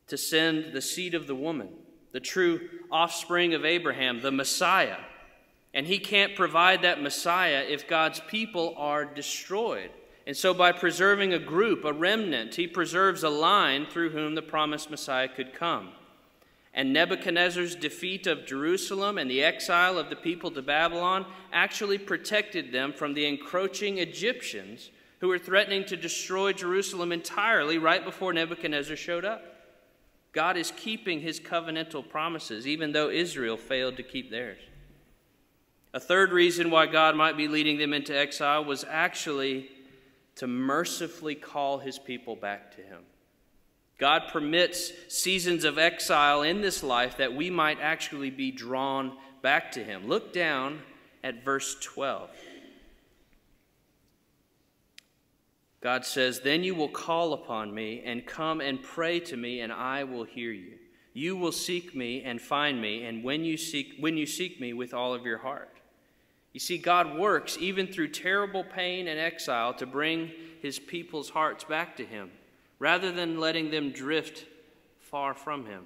to 0.09 0.19
send 0.19 0.75
the 0.75 0.83
seed 0.83 1.15
of 1.15 1.27
the 1.27 1.35
woman, 1.35 1.71
the 2.13 2.21
true 2.21 2.69
offspring 2.93 3.55
of 3.55 3.65
Abraham, 3.65 4.21
the 4.21 4.31
Messiah. 4.31 4.99
And 5.73 5.87
he 5.87 5.99
can't 5.99 6.37
provide 6.37 6.83
that 6.83 7.01
Messiah 7.01 7.65
if 7.67 7.89
God's 7.89 8.21
people 8.21 8.75
are 8.77 9.07
destroyed. 9.07 9.89
And 10.27 10.37
so, 10.37 10.53
by 10.53 10.73
preserving 10.73 11.33
a 11.33 11.39
group, 11.39 11.85
a 11.85 11.93
remnant, 11.93 12.57
he 12.57 12.67
preserves 12.67 13.23
a 13.23 13.29
line 13.29 13.87
through 13.87 14.11
whom 14.11 14.35
the 14.35 14.43
promised 14.43 14.91
Messiah 14.91 15.29
could 15.29 15.55
come. 15.55 15.91
And 16.75 16.93
Nebuchadnezzar's 16.93 17.77
defeat 17.77 18.27
of 18.27 18.45
Jerusalem 18.45 19.19
and 19.19 19.31
the 19.31 19.43
exile 19.43 19.99
of 19.99 20.11
the 20.11 20.17
people 20.17 20.51
to 20.51 20.63
Babylon 20.63 21.25
actually 21.53 21.97
protected 21.97 22.73
them 22.73 22.93
from 22.93 23.15
the 23.15 23.25
encroaching 23.25 23.99
Egyptians 23.99 24.91
who 25.21 25.29
were 25.29 25.39
threatening 25.39 25.85
to 25.87 25.97
destroy 25.97 26.53
Jerusalem 26.53 27.13
entirely 27.13 27.79
right 27.79 28.05
before 28.05 28.33
Nebuchadnezzar 28.33 28.97
showed 28.97 29.25
up. 29.25 29.43
God 30.33 30.59
is 30.59 30.73
keeping 30.77 31.21
his 31.21 31.41
covenantal 31.41 32.07
promises, 32.07 32.67
even 32.67 32.93
though 32.93 33.09
Israel 33.09 33.57
failed 33.57 33.97
to 33.97 34.03
keep 34.03 34.31
theirs. 34.31 34.59
A 35.95 36.01
third 36.01 36.31
reason 36.31 36.71
why 36.71 36.85
God 36.85 37.17
might 37.17 37.39
be 37.39 37.49
leading 37.49 37.79
them 37.79 37.95
into 37.95 38.15
exile 38.15 38.63
was 38.63 38.85
actually 38.87 39.71
to 40.37 40.47
mercifully 40.47 41.35
call 41.35 41.79
his 41.79 41.99
people 41.99 42.37
back 42.37 42.75
to 42.77 42.83
him. 42.83 43.03
God 43.99 44.25
permits 44.31 44.93
seasons 45.09 45.65
of 45.65 45.79
exile 45.79 46.43
in 46.43 46.61
this 46.61 46.83
life 46.83 47.17
that 47.17 47.35
we 47.35 47.49
might 47.49 47.81
actually 47.81 48.31
be 48.31 48.51
drawn 48.51 49.17
back 49.43 49.73
to 49.73 49.83
him. 49.83 50.07
Look 50.07 50.33
down 50.33 50.81
at 51.25 51.45
verse 51.45 51.77
12. 51.81 52.31
God 55.81 56.05
says, 56.05 56.41
Then 56.41 56.63
you 56.63 56.75
will 56.75 56.89
call 56.89 57.33
upon 57.33 57.75
me 57.75 58.03
and 58.05 58.27
come 58.27 58.61
and 58.61 58.83
pray 58.83 59.21
to 59.21 59.37
me, 59.37 59.61
and 59.61 59.73
I 59.73 60.05
will 60.05 60.25
hear 60.25 60.53
you. 60.53 60.75
You 61.15 61.37
will 61.37 61.53
seek 61.53 61.95
me 61.95 62.23
and 62.23 62.41
find 62.41 62.83
me, 62.83 63.05
and 63.05 63.25
when 63.25 63.45
you 63.45 63.57
seek, 63.57 63.95
when 63.99 64.19
you 64.19 64.27
seek 64.27 64.61
me 64.61 64.75
with 64.75 64.93
all 64.93 65.15
of 65.15 65.25
your 65.25 65.39
heart. 65.39 65.71
You 66.57 66.61
see, 66.61 66.79
God 66.79 67.19
works 67.19 67.59
even 67.61 67.87
through 67.87 68.09
terrible 68.09 68.65
pain 68.65 69.09
and 69.09 69.21
exile 69.21 69.75
to 69.75 69.85
bring 69.85 70.31
his 70.63 70.79
people's 70.79 71.29
hearts 71.29 71.65
back 71.65 71.99
to 71.99 72.07
him, 72.07 72.31
rather 72.79 73.13
than 73.13 73.39
letting 73.39 73.71
them 73.71 73.91
drift 73.91 74.47
far 74.99 75.35
from 75.35 75.67
him. 75.67 75.85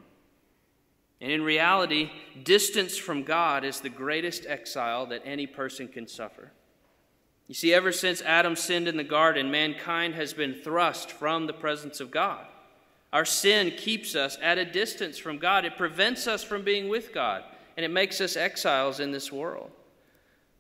And 1.20 1.32
in 1.32 1.42
reality, 1.42 2.12
distance 2.44 2.96
from 2.96 3.24
God 3.24 3.64
is 3.64 3.80
the 3.80 3.88
greatest 3.88 4.46
exile 4.46 5.06
that 5.06 5.22
any 5.24 5.44
person 5.44 5.88
can 5.88 6.06
suffer. 6.06 6.52
You 7.48 7.54
see, 7.56 7.74
ever 7.74 7.90
since 7.90 8.22
Adam 8.22 8.54
sinned 8.54 8.86
in 8.86 8.96
the 8.96 9.02
garden, 9.02 9.50
mankind 9.50 10.14
has 10.14 10.32
been 10.32 10.54
thrust 10.54 11.10
from 11.10 11.48
the 11.48 11.52
presence 11.52 11.98
of 11.98 12.12
God. 12.12 12.46
Our 13.12 13.24
sin 13.24 13.72
keeps 13.76 14.14
us 14.14 14.38
at 14.40 14.56
a 14.56 14.64
distance 14.64 15.18
from 15.18 15.38
God, 15.38 15.64
it 15.64 15.76
prevents 15.76 16.28
us 16.28 16.44
from 16.44 16.62
being 16.62 16.88
with 16.88 17.12
God, 17.12 17.42
and 17.76 17.84
it 17.84 17.90
makes 17.90 18.20
us 18.20 18.36
exiles 18.36 19.00
in 19.00 19.10
this 19.10 19.32
world. 19.32 19.72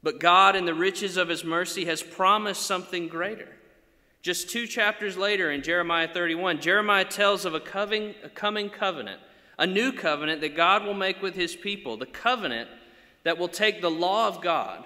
But 0.02 0.20
God, 0.20 0.56
in 0.56 0.64
the 0.64 0.74
riches 0.74 1.16
of 1.16 1.28
His 1.28 1.44
mercy, 1.44 1.84
has 1.84 2.02
promised 2.02 2.62
something 2.62 3.08
greater. 3.08 3.48
Just 4.22 4.50
two 4.50 4.66
chapters 4.66 5.16
later 5.16 5.50
in 5.50 5.62
Jeremiah 5.62 6.08
31, 6.12 6.60
Jeremiah 6.60 7.04
tells 7.04 7.44
of 7.44 7.54
a 7.54 7.60
coming, 7.60 8.14
a 8.22 8.28
coming 8.28 8.68
covenant, 8.68 9.20
a 9.58 9.66
new 9.66 9.92
covenant 9.92 10.40
that 10.42 10.56
God 10.56 10.84
will 10.84 10.94
make 10.94 11.22
with 11.22 11.34
His 11.34 11.56
people, 11.56 11.96
the 11.96 12.06
covenant 12.06 12.68
that 13.24 13.38
will 13.38 13.48
take 13.48 13.80
the 13.80 13.90
law 13.90 14.28
of 14.28 14.42
God, 14.42 14.84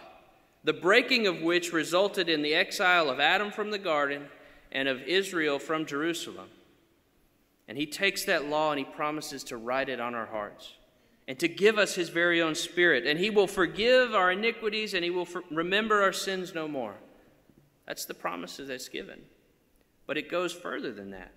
the 0.62 0.72
breaking 0.72 1.27
of 1.27 1.42
which 1.42 1.72
resulted 1.72 2.29
in 2.29 2.42
the 2.42 2.55
exile 2.55 3.09
of 3.09 3.20
Adam 3.20 3.50
from 3.50 3.70
the 3.70 3.79
garden 3.79 4.27
and 4.72 4.88
of 4.88 5.03
Israel 5.03 5.59
from 5.59 5.87
Jerusalem. 5.87 6.48
And 7.68 7.79
He 7.79 7.87
takes 7.87 8.24
that 8.24 8.46
law 8.46 8.70
and 8.70 8.79
He 8.79 8.85
promises 8.85 9.44
to 9.44 9.57
write 9.57 9.88
it 9.88 10.00
on 10.00 10.14
our 10.14 10.27
hearts 10.27 10.74
and 11.26 11.38
to 11.38 11.48
give 11.48 11.78
us 11.78 11.94
his 11.94 12.10
very 12.10 12.42
own 12.42 12.54
spirit. 12.54 13.06
And 13.06 13.18
he 13.18 13.30
will 13.30 13.46
forgive 13.46 14.14
our 14.14 14.32
iniquities 14.32 14.94
and 14.94 15.02
he 15.04 15.10
will 15.10 15.24
for- 15.24 15.44
remember 15.50 16.02
our 16.02 16.12
sins 16.12 16.54
no 16.54 16.68
more. 16.68 16.96
That's 17.87 18.04
the 18.04 18.14
promises 18.14 18.68
that's 18.68 18.88
given. 18.88 19.22
But 20.06 20.18
it 20.18 20.30
goes 20.30 20.52
further 20.52 20.92
than 20.92 21.10
that. 21.10 21.32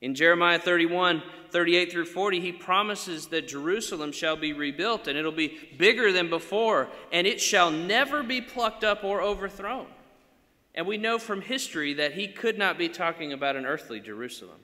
In 0.00 0.16
Jeremiah 0.16 0.58
31, 0.58 1.22
38 1.50 1.92
through 1.92 2.06
40, 2.06 2.40
he 2.40 2.50
promises 2.50 3.28
that 3.28 3.46
Jerusalem 3.46 4.10
shall 4.10 4.36
be 4.36 4.52
rebuilt 4.52 5.06
and 5.06 5.16
it'll 5.16 5.30
be 5.30 5.70
bigger 5.78 6.10
than 6.10 6.28
before, 6.28 6.88
and 7.12 7.24
it 7.24 7.40
shall 7.40 7.70
never 7.70 8.24
be 8.24 8.40
plucked 8.40 8.82
up 8.82 9.04
or 9.04 9.22
overthrown. 9.22 9.86
And 10.74 10.88
we 10.88 10.96
know 10.98 11.18
from 11.20 11.40
history 11.40 11.94
that 11.94 12.14
he 12.14 12.26
could 12.26 12.58
not 12.58 12.78
be 12.78 12.88
talking 12.88 13.32
about 13.32 13.54
an 13.54 13.64
earthly 13.64 14.00
Jerusalem, 14.00 14.58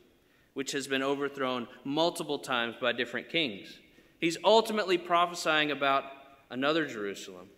which 0.54 0.72
has 0.72 0.88
been 0.88 1.04
overthrown 1.04 1.68
multiple 1.84 2.40
times 2.40 2.74
by 2.80 2.92
different 2.92 3.28
kings. 3.28 3.78
He's 4.20 4.36
ultimately 4.44 4.98
prophesying 4.98 5.70
about 5.70 6.04
another 6.50 6.86
Jerusalem, 6.86 7.48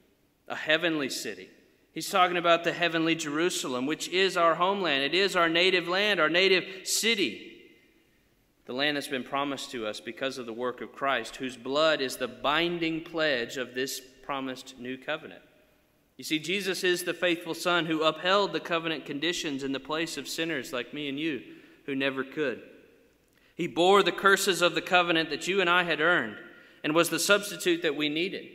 a 0.49 0.57
heavenly 0.57 1.09
city. 1.09 1.49
He's 1.92 2.11
talking 2.11 2.37
about 2.37 2.64
the 2.64 2.73
heavenly 2.73 3.14
Jerusalem, 3.14 3.87
which 3.87 4.09
is 4.09 4.37
our 4.37 4.55
homeland. 4.55 5.03
It 5.03 5.14
is 5.14 5.35
our 5.35 5.49
native 5.49 5.88
land, 5.88 6.20
our 6.20 6.29
native 6.29 6.87
city. 6.87 7.46
The 8.66 8.73
land 8.75 8.96
that's 8.96 9.09
been 9.09 9.25
promised 9.25 9.73
to 9.73 9.87
us 9.87 9.99
because 10.01 10.38
of 10.38 10.46
the 10.46 10.53
work 10.53 10.81
of 10.81 10.92
Christ, 10.92 11.37
whose 11.37 11.57
blood 11.57 12.01
is 12.01 12.16
the 12.16 12.29
binding 12.29 13.03
pledge 13.03 13.57
of 13.57 13.75
this 13.75 14.01
promised 14.23 14.79
new 14.79 14.96
covenant. 14.96 15.42
You 16.16 16.25
see, 16.25 16.38
Jesus 16.38 16.85
is 16.85 17.03
the 17.03 17.14
faithful 17.14 17.55
Son 17.55 17.87
who 17.87 18.03
upheld 18.03 18.53
the 18.53 18.61
covenant 18.61 19.07
conditions 19.07 19.64
in 19.64 19.73
the 19.73 19.81
place 19.81 20.16
of 20.16 20.29
sinners 20.29 20.73
like 20.73 20.94
me 20.94 21.09
and 21.09 21.18
you 21.18 21.42
who 21.87 21.96
never 21.96 22.23
could. 22.23 22.62
He 23.57 23.66
bore 23.66 24.03
the 24.03 24.12
curses 24.12 24.62
of 24.62 24.75
the 24.75 24.83
covenant 24.83 25.31
that 25.31 25.49
you 25.49 25.61
and 25.61 25.68
I 25.68 25.83
had 25.83 26.01
earned 26.01 26.37
and 26.82 26.94
was 26.94 27.10
the 27.10 27.18
substitute 27.18 27.82
that 27.82 27.96
we 27.96 28.08
needed. 28.08 28.46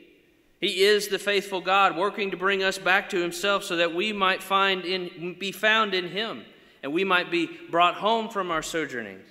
He 0.60 0.84
is 0.84 1.08
the 1.08 1.20
faithful 1.20 1.62
God 1.62 1.96
working 1.96 2.32
to 2.32 2.38
bring 2.38 2.64
us 2.64 2.78
back 2.78 3.10
to 3.10 3.22
himself 3.22 3.64
so 3.64 3.76
that 3.78 3.94
we 3.94 4.14
might 4.14 4.42
find 4.42 4.86
in 4.86 5.36
be 5.40 5.52
found 5.52 5.94
in 5.94 6.10
him 6.10 6.46
and 6.82 6.94
we 6.94 7.04
might 7.04 7.30
be 7.30 7.50
brought 7.70 7.96
home 7.96 8.30
from 8.30 8.52
our 8.52 8.62
sojournings 8.62 9.28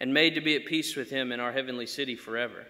and 0.00 0.14
made 0.14 0.34
to 0.34 0.40
be 0.40 0.54
at 0.56 0.66
peace 0.66 0.94
with 0.94 1.10
him 1.10 1.32
in 1.32 1.40
our 1.40 1.52
heavenly 1.52 1.86
city 1.86 2.14
forever. 2.14 2.66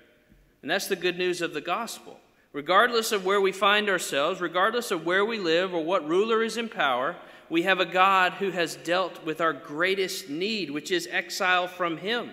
And 0.63 0.71
that's 0.71 0.89
the 0.89 0.97
good 0.97 1.19
news 1.19 1.41
of 1.43 1.55
the 1.55 1.61
gospel. 1.61 2.19
Regardless 2.53 3.13
of 3.13 3.25
where 3.25 3.41
we 3.41 3.53
find 3.53 3.89
ourselves, 3.89 4.41
regardless 4.41 4.91
of 4.91 5.05
where 5.05 5.25
we 5.25 5.39
live 5.39 5.75
or 5.75 5.85
what 5.85 6.09
ruler 6.09 6.43
is 6.43 6.57
in 6.57 6.69
power, 6.69 7.15
we 7.51 7.63
have 7.63 7.81
a 7.81 7.87
God 7.87 8.35
who 8.35 8.51
has 8.51 8.77
dealt 8.77 9.25
with 9.25 9.41
our 9.41 9.53
greatest 9.53 10.29
need, 10.29 10.71
which 10.71 10.91
is 10.91 11.09
exile 11.11 11.69
from 11.69 11.99
him. 11.99 12.31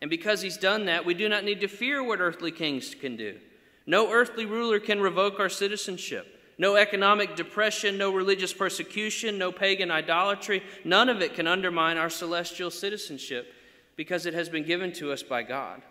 And 0.00 0.10
because 0.10 0.42
he's 0.42 0.56
done 0.56 0.86
that, 0.86 1.04
we 1.04 1.14
do 1.14 1.28
not 1.28 1.44
need 1.44 1.60
to 1.60 1.68
fear 1.68 2.02
what 2.02 2.20
earthly 2.20 2.52
kings 2.52 2.94
can 2.94 3.16
do. 3.16 3.38
No 3.86 4.12
earthly 4.12 4.46
ruler 4.46 4.78
can 4.78 5.00
revoke 5.00 5.40
our 5.40 5.48
citizenship. 5.48 6.38
No 6.58 6.76
economic 6.76 7.36
depression, 7.36 7.96
no 7.96 8.12
religious 8.12 8.52
persecution, 8.52 9.38
no 9.38 9.52
pagan 9.52 9.90
idolatry, 9.90 10.62
none 10.84 11.08
of 11.08 11.22
it 11.22 11.34
can 11.34 11.46
undermine 11.46 11.96
our 11.96 12.10
celestial 12.10 12.70
citizenship 12.70 13.52
because 13.96 14.26
it 14.26 14.34
has 14.34 14.48
been 14.48 14.64
given 14.64 14.92
to 14.94 15.12
us 15.12 15.22
by 15.22 15.42
God. 15.42 15.82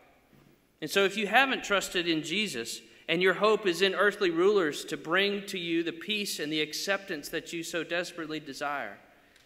And 0.82 0.92
so, 0.92 1.06
if 1.06 1.18
you 1.18 1.26
haven't 1.26 1.64
trusted 1.64 2.08
in 2.08 2.22
Jesus 2.22 2.82
and 3.08 3.22
your 3.22 3.34
hope 3.36 3.66
is 3.66 3.82
in 3.82 3.96
earthly 3.96 4.30
rulers 4.30 4.84
to 4.86 4.98
bring 4.98 5.46
to 5.48 5.58
you 5.58 5.84
the 5.84 5.94
peace 5.94 6.40
and 6.40 6.52
the 6.52 6.62
acceptance 6.62 7.30
that 7.30 7.54
you 7.54 7.64
so 7.64 7.84
desperately 7.84 8.40
desire, 8.40 8.98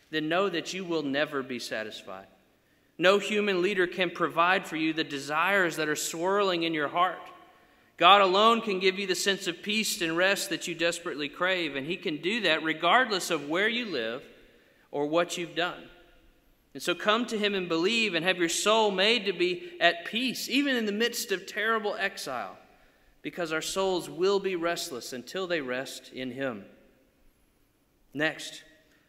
then 0.09 0.27
know 0.27 0.49
that 0.49 0.73
you 0.73 0.83
will 0.83 1.03
never 1.03 1.41
be 1.43 1.59
satisfied. 1.59 2.27
No 3.01 3.17
human 3.17 3.63
leader 3.63 3.87
can 3.87 4.11
provide 4.11 4.67
for 4.67 4.75
you 4.75 4.93
the 4.93 5.03
desires 5.03 5.77
that 5.77 5.89
are 5.89 5.95
swirling 5.95 6.61
in 6.61 6.75
your 6.75 6.87
heart. 6.87 7.17
God 7.97 8.21
alone 8.21 8.61
can 8.61 8.77
give 8.77 8.99
you 8.99 9.07
the 9.07 9.15
sense 9.15 9.47
of 9.47 9.63
peace 9.63 10.01
and 10.01 10.15
rest 10.15 10.51
that 10.51 10.67
you 10.67 10.75
desperately 10.75 11.27
crave, 11.27 11.75
and 11.75 11.87
He 11.87 11.97
can 11.97 12.17
do 12.17 12.41
that 12.41 12.61
regardless 12.61 13.31
of 13.31 13.49
where 13.49 13.67
you 13.67 13.87
live 13.87 14.21
or 14.91 15.07
what 15.07 15.35
you've 15.35 15.55
done. 15.55 15.81
And 16.75 16.83
so 16.83 16.93
come 16.93 17.25
to 17.25 17.39
Him 17.39 17.55
and 17.55 17.67
believe 17.67 18.13
and 18.13 18.23
have 18.23 18.37
your 18.37 18.49
soul 18.49 18.91
made 18.91 19.25
to 19.25 19.33
be 19.33 19.71
at 19.81 20.05
peace, 20.05 20.47
even 20.47 20.75
in 20.75 20.85
the 20.85 20.91
midst 20.91 21.31
of 21.31 21.47
terrible 21.47 21.95
exile, 21.97 22.55
because 23.23 23.51
our 23.51 23.63
souls 23.63 24.11
will 24.11 24.39
be 24.39 24.55
restless 24.55 25.11
until 25.11 25.47
they 25.47 25.61
rest 25.61 26.11
in 26.13 26.29
Him. 26.29 26.65
Next, 28.13 28.61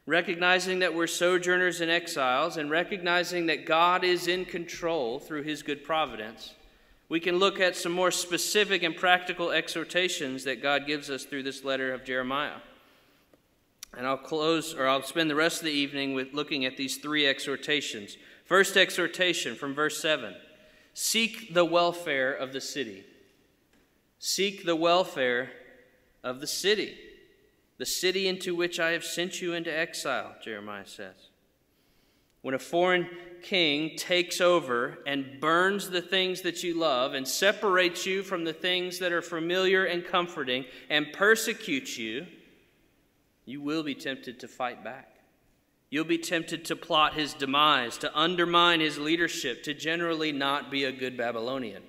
recognizing 0.07 0.81
that 0.81 0.95
we're 0.95 1.07
sojourners 1.07 1.81
and 1.81 1.91
exiles, 1.91 2.57
and 2.57 2.71
recognizing 2.71 3.47
that 3.47 3.67
God 3.67 4.05
is 4.05 4.27
in 4.27 4.45
control 4.45 5.19
through 5.19 5.43
His 5.43 5.63
good 5.63 5.85
providence 5.85 6.55
we 7.13 7.21
can 7.21 7.37
look 7.37 7.61
at 7.61 7.77
some 7.77 7.93
more 7.93 8.11
specific 8.11 8.83
and 8.83 8.97
practical 8.97 9.51
exhortations 9.51 10.45
that 10.45 10.63
God 10.63 10.87
gives 10.87 11.11
us 11.11 11.25
through 11.25 11.43
this 11.43 11.63
letter 11.63 11.93
of 11.93 12.07
Jeremiah. 12.07 12.57
And 13.95 14.07
I'll 14.07 14.17
close, 14.17 14.73
or 14.73 14.89
I'll 14.89 15.03
spend 15.03 15.29
the 15.29 15.35
rest 15.35 15.59
of 15.59 15.67
the 15.67 15.73
evening 15.73 16.15
with 16.15 16.33
looking 16.33 16.65
at 16.65 16.79
these 16.79 16.97
three 16.97 17.27
exhortations. 17.27 18.17
First 18.47 18.79
exhortation 18.79 19.57
from 19.57 19.75
verse 19.75 20.01
7 20.01 20.35
Seek 20.95 21.53
the 21.53 21.67
welfare 21.67 22.33
of 22.33 22.55
the 22.55 22.63
city. 22.63 23.05
Seek 24.19 24.65
the 24.65 24.75
welfare 24.75 25.51
of 26.25 26.41
the 26.41 26.47
city, 26.47 26.97
the 27.83 27.87
city 27.87 28.29
into 28.29 28.55
which 28.55 28.79
I 28.79 28.93
have 28.93 29.03
sent 29.03 29.43
you 29.43 29.55
into 29.55 29.77
exile, 29.77 30.37
Jeremiah 30.41 30.87
says. 30.87 31.17
When 32.43 32.55
a 32.55 32.59
foreign 32.61 33.09
king 33.43 33.97
takes 33.97 34.41
over 34.41 34.99
and 35.05 35.41
burns 35.41 35.91
the 35.91 36.01
things 36.01 36.43
that 36.43 36.63
you 36.63 36.79
love 36.79 37.15
and 37.15 37.27
separates 37.27 38.07
you 38.07 38.23
from 38.23 38.45
the 38.45 38.53
things 38.53 39.01
that 39.01 39.11
are 39.11 39.21
familiar 39.21 39.85
and 39.85 40.07
comforting 40.07 40.65
and 40.91 41.13
persecutes 41.13 41.99
you, 41.99 42.29
you 43.47 43.61
will 43.61 43.83
be 43.83 43.97
tempted 43.97 44.39
to 44.39 44.47
fight 44.47 44.85
back. 44.85 45.17
You'll 45.91 46.05
be 46.05 46.19
tempted 46.19 46.65
to 46.67 46.77
plot 46.77 47.15
his 47.15 47.35
demise, 47.35 47.99
to 47.99 48.17
undermine 48.17 48.79
his 48.79 48.97
leadership, 48.97 49.65
to 49.65 49.75
generally 49.75 50.31
not 50.31 50.71
be 50.71 50.85
a 50.85 50.93
good 50.93 51.17
Babylonian. 51.17 51.83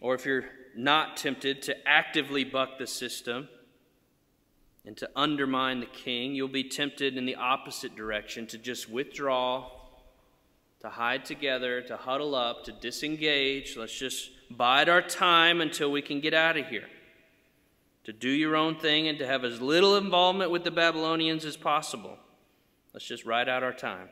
Or 0.00 0.16
if 0.16 0.26
you're 0.26 0.46
not 0.76 1.16
tempted 1.16 1.62
to 1.62 1.88
actively 1.88 2.42
buck 2.42 2.78
the 2.78 2.88
system, 2.88 3.48
and 4.84 4.96
to 4.96 5.08
undermine 5.14 5.80
the 5.80 5.86
king, 5.86 6.34
you'll 6.34 6.48
be 6.48 6.64
tempted 6.64 7.16
in 7.16 7.24
the 7.24 7.36
opposite 7.36 7.94
direction 7.94 8.46
to 8.48 8.58
just 8.58 8.90
withdraw, 8.90 9.70
to 10.80 10.88
hide 10.88 11.24
together, 11.24 11.80
to 11.82 11.96
huddle 11.96 12.34
up, 12.34 12.64
to 12.64 12.72
disengage. 12.72 13.76
Let's 13.76 13.96
just 13.96 14.30
bide 14.50 14.88
our 14.88 15.02
time 15.02 15.60
until 15.60 15.92
we 15.92 16.02
can 16.02 16.20
get 16.20 16.34
out 16.34 16.56
of 16.56 16.66
here. 16.66 16.88
To 18.04 18.12
do 18.12 18.28
your 18.28 18.56
own 18.56 18.74
thing 18.76 19.06
and 19.06 19.18
to 19.18 19.26
have 19.26 19.44
as 19.44 19.60
little 19.60 19.96
involvement 19.96 20.50
with 20.50 20.64
the 20.64 20.72
Babylonians 20.72 21.44
as 21.44 21.56
possible. 21.56 22.18
Let's 22.92 23.06
just 23.06 23.24
ride 23.24 23.48
out 23.48 23.62
our 23.62 23.72
time. 23.72 24.08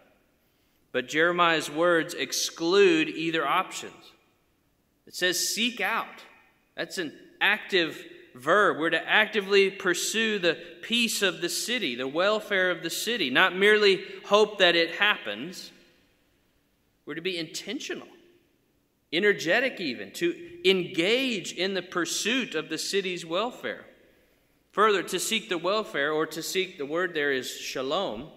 But 0.92 1.08
Jeremiah's 1.08 1.70
words 1.70 2.14
exclude 2.14 3.08
either 3.08 3.44
options. 3.44 4.12
It 5.06 5.16
says, 5.16 5.40
seek 5.40 5.80
out. 5.80 6.24
That's 6.76 6.98
an 6.98 7.12
active 7.40 8.04
verb. 8.34 8.78
We're 8.78 8.90
to 8.90 9.08
actively 9.08 9.70
pursue 9.70 10.38
the 10.38 10.58
peace 10.82 11.22
of 11.22 11.40
the 11.40 11.48
city, 11.48 11.94
the 11.94 12.08
welfare 12.08 12.70
of 12.70 12.82
the 12.82 12.90
city, 12.90 13.30
not 13.30 13.56
merely 13.56 14.02
hope 14.26 14.58
that 14.58 14.76
it 14.76 14.92
happens. 14.92 15.72
We're 17.06 17.14
to 17.14 17.20
be 17.20 17.38
intentional, 17.38 18.08
energetic, 19.12 19.80
even, 19.80 20.12
to 20.12 20.34
engage 20.64 21.52
in 21.52 21.74
the 21.74 21.82
pursuit 21.82 22.54
of 22.54 22.68
the 22.68 22.78
city's 22.78 23.26
welfare. 23.26 23.84
Further, 24.72 25.02
to 25.02 25.18
seek 25.18 25.48
the 25.48 25.58
welfare, 25.58 26.12
or 26.12 26.26
to 26.26 26.42
seek, 26.42 26.78
the 26.78 26.86
word 26.86 27.14
there 27.14 27.32
is 27.32 27.50
shalom, 27.50 28.28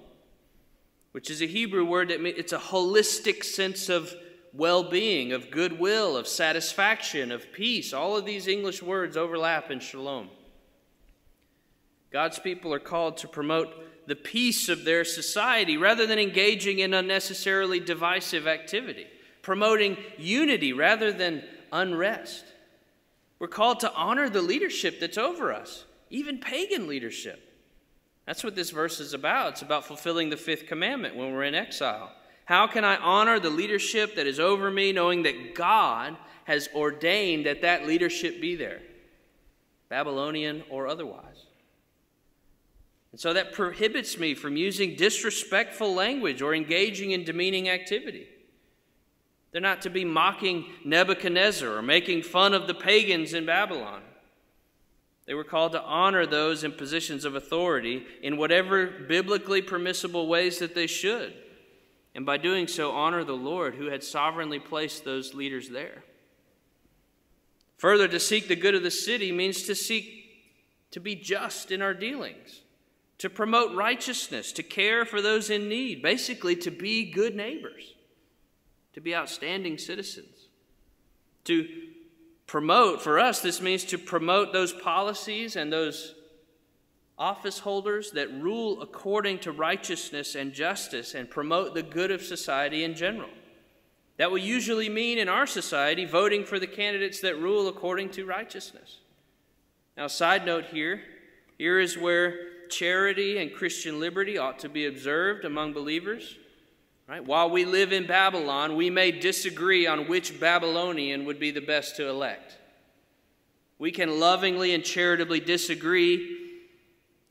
which 1.12 1.29
is 1.29 1.41
a 1.43 1.45
Hebrew 1.45 1.86
word 1.86 2.10
that 2.10 2.25
it's 2.25 2.53
a 2.53 2.58
holistic 2.58 3.43
sense 3.43 3.88
of 3.88 4.13
well 4.53 4.83
being, 4.83 5.31
of 5.31 5.49
goodwill, 5.49 6.15
of 6.15 6.27
satisfaction, 6.27 7.31
of 7.31 7.51
peace. 7.51 7.91
All 7.91 8.15
of 8.15 8.25
these 8.25 8.47
English 8.47 8.83
words 8.83 9.17
overlap 9.17 9.71
in 9.71 9.79
shalom. 9.79 10.29
God's 12.11 12.37
people 12.37 12.73
are 12.73 12.79
called 12.79 13.17
to 13.17 13.27
promote 13.27 13.73
the 14.07 14.15
peace 14.15 14.69
of 14.69 14.85
their 14.85 15.03
society 15.03 15.77
rather 15.77 16.05
than 16.05 16.19
engaging 16.19 16.79
in 16.79 16.93
unnecessarily 16.93 17.79
divisive 17.79 18.45
activity, 18.45 19.07
promoting 19.41 19.97
unity 20.17 20.73
rather 20.73 21.11
than 21.11 21.43
unrest. 21.71 22.45
We're 23.39 23.47
called 23.47 23.79
to 23.79 23.93
honor 23.93 24.29
the 24.29 24.41
leadership 24.41 24.99
that's 24.99 25.17
over 25.17 25.51
us, 25.51 25.85
even 26.09 26.37
pagan 26.37 26.87
leadership. 26.87 27.41
That's 28.25 28.43
what 28.43 28.55
this 28.55 28.69
verse 28.69 28.99
is 28.99 29.13
about. 29.13 29.53
It's 29.53 29.61
about 29.63 29.85
fulfilling 29.85 30.29
the 30.29 30.37
fifth 30.37 30.67
commandment 30.67 31.15
when 31.15 31.33
we're 31.33 31.43
in 31.43 31.55
exile. 31.55 32.11
How 32.45 32.67
can 32.67 32.84
I 32.84 32.97
honor 32.97 33.39
the 33.39 33.49
leadership 33.49 34.15
that 34.15 34.27
is 34.27 34.39
over 34.39 34.69
me, 34.69 34.91
knowing 34.91 35.23
that 35.23 35.56
God 35.56 36.17
has 36.45 36.67
ordained 36.75 37.45
that 37.45 37.62
that 37.62 37.86
leadership 37.86 38.41
be 38.41 38.56
there, 38.56 38.82
Babylonian 39.89 40.63
or 40.69 40.88
otherwise? 40.88 41.45
And 43.12 43.19
so 43.19 43.34
that 43.34 43.53
prohibits 43.53 44.17
me 44.17 44.34
from 44.34 44.58
using 44.58 44.95
disrespectful 44.95 45.93
language 45.93 46.41
or 46.41 46.53
engaging 46.53 47.12
in 47.12 47.23
demeaning 47.23 47.69
activity. 47.69 48.27
They're 49.51 49.62
not 49.62 49.84
to 49.84 49.91
be 49.91 50.03
mocking 50.03 50.65
Nebuchadnezzar 50.84 51.77
or 51.77 51.84
making 51.84 52.23
fun 52.23 52.56
of 52.56 52.65
the 52.65 52.73
pagans 52.73 53.34
in 53.34 53.45
Babylon. 53.45 54.01
They 55.27 55.36
were 55.36 55.43
called 55.43 55.73
to 55.73 55.82
honor 55.82 56.25
those 56.25 56.63
in 56.63 56.71
positions 56.73 57.23
of 57.23 57.36
authority 57.36 58.03
in 58.21 58.36
whatever 58.36 58.88
biblically 58.88 59.62
permissible 59.62 60.27
ways 60.27 60.58
that 60.58 60.75
they 60.75 60.88
should 60.88 61.34
and 62.15 62.26
by 62.26 62.38
doing 62.38 62.67
so, 62.67 62.91
honor 62.91 63.23
the 63.23 63.34
Lord 63.34 63.76
who 63.76 63.88
had 63.88 64.04
sovereignly 64.04 64.60
placed 64.60 65.04
those 65.04 65.34
leaders 65.34 65.69
there. 65.69 66.04
Further, 67.78 68.08
to 68.08 68.19
seek 68.19 68.47
the 68.47 68.56
good 68.56 68.76
of 68.76 68.84
the 68.84 68.91
city 68.91 69.32
means 69.32 69.63
to 69.63 69.76
seek 69.76 70.23
to 70.91 70.99
be 70.99 71.15
just 71.15 71.71
in 71.71 71.82
our 71.82 71.93
dealings, 71.93 72.62
to 73.17 73.30
promote 73.30 73.76
righteousness, 73.76 74.52
to 74.52 74.63
care 74.63 75.06
for 75.06 75.21
those 75.21 75.49
in 75.49 75.67
need, 75.67 76.04
basically, 76.04 76.56
to 76.56 76.69
be 76.69 77.12
good 77.12 77.36
neighbors, 77.36 77.95
to 78.93 79.02
be 79.02 79.15
outstanding 79.15 79.80
citizens. 79.80 80.49
To 81.45 81.67
promote, 82.45 83.02
for 83.02 83.19
us, 83.19 83.41
this 83.41 83.60
means 83.60 83.84
to 83.86 83.97
promote 83.97 84.54
those 84.54 84.71
policies 84.71 85.56
and 85.56 85.73
those 85.73 86.13
office 87.17 87.60
holders 87.60 88.12
that 88.12 88.32
rule 88.41 88.82
according 88.82 89.39
to 89.39 89.52
righteousness 89.52 90.36
and 90.36 90.54
justice 90.54 91.13
and 91.13 91.30
promote 91.30 91.73
the 91.73 91.84
good 91.84 92.12
of 92.12 92.21
society 92.23 92.84
in 92.84 92.95
general. 92.95 93.30
That 94.17 94.32
will 94.32 94.39
usually 94.39 94.89
mean 94.89 95.17
in 95.17 95.30
our 95.30 95.47
society 95.47 96.06
voting 96.06 96.45
for 96.45 96.60
the 96.60 96.67
candidates 96.67 97.21
that 97.21 97.39
rule 97.39 97.67
according 97.67 98.10
to 98.12 98.26
righteousness. 98.26 98.99
Now, 99.97 100.08
side 100.08 100.45
note 100.45 100.65
here 100.65 101.02
here 101.58 101.80
is 101.80 101.97
where 101.97 102.67
charity 102.69 103.38
and 103.38 103.54
Christian 103.54 103.99
liberty 103.99 104.38
ought 104.38 104.60
to 104.60 104.69
be 104.69 104.88
observed 104.88 105.45
among 105.45 105.73
believers. 105.73 106.38
Right? 107.08 107.23
While 107.23 107.49
we 107.49 107.65
live 107.65 107.93
in 107.93 108.08
Babylon, 108.08 108.76
we 108.76 108.89
may 108.89 109.12
disagree 109.12 109.86
on 109.86 110.08
which 110.08 110.39
Babylonian 110.39 111.26
would 111.26 111.39
be 111.39 111.52
the 111.52 111.62
best 111.62 111.95
to 111.97 112.08
elect. 112.08 112.58
We 113.78 113.91
can 113.91 114.19
lovingly 114.19 114.73
and 114.73 114.84
charitably 114.84 115.41
disagree 115.41 116.33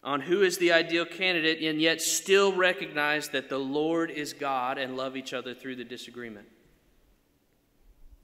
on 0.05 0.21
who 0.21 0.43
is 0.43 0.59
the 0.59 0.73
ideal 0.73 1.05
candidate 1.05 1.63
and 1.63 1.81
yet 1.81 2.03
still 2.03 2.53
recognize 2.53 3.29
that 3.29 3.49
the 3.49 3.59
Lord 3.59 4.11
is 4.11 4.33
God 4.33 4.79
and 4.79 4.97
love 4.97 5.17
each 5.17 5.33
other 5.33 5.55
through 5.55 5.77
the 5.77 5.85
disagreement. 5.85 6.49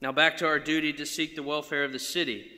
Now, 0.01 0.13
back 0.13 0.37
to 0.39 0.47
our 0.47 0.59
duty 0.59 0.93
to 0.95 1.07
seek 1.07 1.37
the 1.37 1.43
welfare 1.43 1.85
of 1.85 1.93
the 1.93 1.99
city. 1.99 2.51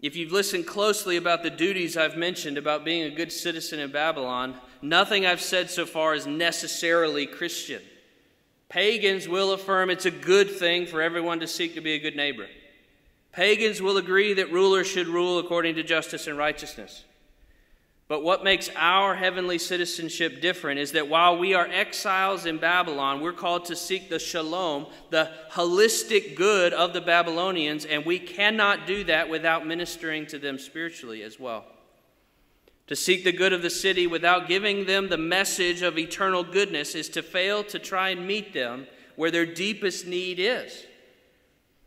If 0.00 0.16
you've 0.16 0.32
listened 0.32 0.66
closely 0.66 1.16
about 1.16 1.42
the 1.42 1.50
duties 1.50 1.96
I've 1.96 2.16
mentioned 2.16 2.56
about 2.56 2.84
being 2.84 3.04
a 3.04 3.14
good 3.14 3.30
citizen 3.30 3.80
in 3.80 3.92
Babylon, 3.92 4.54
nothing 4.80 5.26
I've 5.26 5.42
said 5.42 5.70
so 5.70 5.84
far 5.84 6.14
is 6.14 6.26
necessarily 6.26 7.26
Christian. 7.26 7.82
Pagans 8.68 9.28
will 9.28 9.52
affirm 9.52 9.90
it's 9.90 10.06
a 10.06 10.10
good 10.10 10.50
thing 10.50 10.86
for 10.86 11.02
everyone 11.02 11.40
to 11.40 11.46
seek 11.46 11.74
to 11.74 11.80
be 11.80 11.94
a 11.94 11.98
good 11.98 12.16
neighbor. 12.16 12.46
Pagans 13.32 13.82
will 13.82 13.96
agree 13.96 14.32
that 14.34 14.52
rulers 14.52 14.86
should 14.86 15.08
rule 15.08 15.38
according 15.38 15.74
to 15.74 15.82
justice 15.82 16.26
and 16.26 16.38
righteousness. 16.38 17.04
But 18.10 18.24
what 18.24 18.42
makes 18.42 18.68
our 18.74 19.14
heavenly 19.14 19.56
citizenship 19.56 20.40
different 20.40 20.80
is 20.80 20.90
that 20.92 21.08
while 21.08 21.38
we 21.38 21.54
are 21.54 21.68
exiles 21.68 22.44
in 22.44 22.58
Babylon, 22.58 23.20
we're 23.20 23.32
called 23.32 23.66
to 23.66 23.76
seek 23.76 24.10
the 24.10 24.18
shalom, 24.18 24.88
the 25.10 25.30
holistic 25.52 26.34
good 26.34 26.72
of 26.72 26.92
the 26.92 27.00
Babylonians, 27.00 27.84
and 27.84 28.04
we 28.04 28.18
cannot 28.18 28.84
do 28.84 29.04
that 29.04 29.30
without 29.30 29.64
ministering 29.64 30.26
to 30.26 30.40
them 30.40 30.58
spiritually 30.58 31.22
as 31.22 31.38
well. 31.38 31.64
To 32.88 32.96
seek 32.96 33.22
the 33.22 33.30
good 33.30 33.52
of 33.52 33.62
the 33.62 33.70
city 33.70 34.08
without 34.08 34.48
giving 34.48 34.86
them 34.86 35.08
the 35.08 35.16
message 35.16 35.82
of 35.82 35.96
eternal 35.96 36.42
goodness 36.42 36.96
is 36.96 37.08
to 37.10 37.22
fail 37.22 37.62
to 37.62 37.78
try 37.78 38.08
and 38.08 38.26
meet 38.26 38.52
them 38.52 38.88
where 39.14 39.30
their 39.30 39.46
deepest 39.46 40.08
need 40.08 40.40
is. 40.40 40.84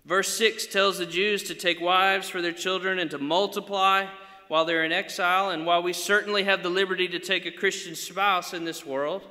Verse 0.06 0.38
6 0.38 0.68
tells 0.68 1.00
the 1.00 1.06
Jews 1.06 1.44
to 1.44 1.54
take 1.54 1.82
wives 1.82 2.30
for 2.30 2.42
their 2.42 2.54
children 2.54 2.98
and 2.98 3.12
to 3.12 3.18
multiply 3.18 4.08
while 4.54 4.66
they're 4.66 4.86
in 4.86 4.92
exile, 4.92 5.50
and 5.50 5.66
while 5.66 5.82
we 5.82 5.92
certainly 5.92 6.44
have 6.44 6.62
the 6.62 6.70
liberty 6.70 7.08
to 7.08 7.18
take 7.18 7.48
a 7.48 7.52
Christian 7.52 7.96
spouse 7.96 8.54
in 8.54 8.66
this 8.66 8.86
world, 8.86 9.24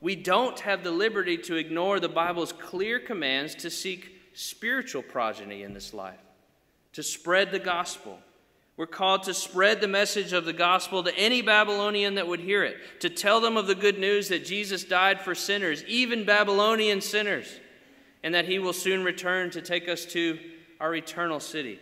we 0.00 0.16
don't 0.16 0.60
have 0.60 0.82
the 0.82 0.90
liberty 0.90 1.36
to 1.36 1.56
ignore 1.56 2.00
the 2.00 2.08
Bible's 2.08 2.54
clear 2.54 2.98
commands 2.98 3.54
to 3.56 3.68
seek 3.68 4.10
spiritual 4.32 5.02
progeny 5.02 5.62
in 5.62 5.74
this 5.74 5.92
life, 5.92 6.22
to 6.94 7.02
spread 7.02 7.50
the 7.50 7.58
gospel. 7.58 8.18
We're 8.78 8.86
called 8.86 9.24
to 9.24 9.34
spread 9.34 9.82
the 9.82 9.88
message 9.88 10.32
of 10.32 10.46
the 10.46 10.54
gospel 10.54 11.02
to 11.02 11.14
any 11.18 11.42
Babylonian 11.42 12.14
that 12.14 12.26
would 12.26 12.40
hear 12.40 12.64
it, 12.64 12.78
to 13.00 13.10
tell 13.10 13.42
them 13.42 13.58
of 13.58 13.66
the 13.66 13.74
good 13.74 13.98
news 13.98 14.28
that 14.28 14.46
Jesus 14.46 14.84
died 14.84 15.20
for 15.20 15.34
sinners, 15.34 15.84
even 15.84 16.24
Babylonian 16.24 17.02
sinners, 17.02 17.60
and 18.22 18.34
that 18.34 18.46
he 18.46 18.58
will 18.58 18.72
soon 18.72 19.04
return 19.04 19.50
to 19.50 19.60
take 19.60 19.86
us 19.86 20.06
to 20.06 20.38
our 20.80 20.94
eternal 20.94 21.40
city. 21.40 21.78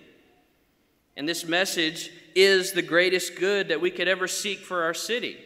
And 1.17 1.29
this 1.29 1.45
message 1.45 2.11
is 2.35 2.73
the 2.73 2.83
greatest 2.83 3.37
good 3.37 3.69
that 3.69 3.81
we 3.81 3.91
could 3.91 4.09
ever 4.09 4.29
seek 4.29 4.61
for 4.61 4.85
our 4.85 4.95
city. 4.95 5.39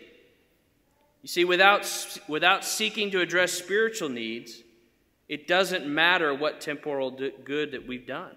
You 1.23 1.29
see, 1.29 1.45
without, 1.45 1.91
without 2.29 2.65
seeking 2.65 3.11
to 3.13 3.21
address 3.21 3.53
spiritual 3.53 4.11
needs, 4.11 4.63
it 5.29 5.49
doesn't 5.49 5.87
matter 5.87 6.35
what 6.35 6.61
temporal 6.61 7.11
good 7.11 7.73
that 7.73 7.87
we've 7.87 8.07
done. 8.07 8.33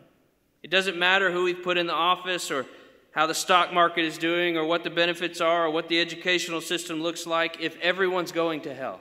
It 0.63 0.71
doesn't 0.71 0.97
matter 0.97 1.31
who 1.31 1.43
we've 1.43 1.61
put 1.61 1.77
in 1.77 1.87
the 1.87 1.93
office 1.93 2.49
or 2.49 2.65
how 3.11 3.25
the 3.25 3.33
stock 3.33 3.73
market 3.73 4.05
is 4.05 4.17
doing 4.17 4.57
or 4.57 4.65
what 4.65 4.83
the 4.83 4.89
benefits 4.89 5.41
are 5.41 5.65
or 5.65 5.71
what 5.71 5.89
the 5.89 5.99
educational 5.99 6.61
system 6.61 7.01
looks 7.01 7.25
like 7.25 7.57
if 7.59 7.77
everyone's 7.79 8.31
going 8.31 8.61
to 8.61 8.73
hell, 8.73 8.99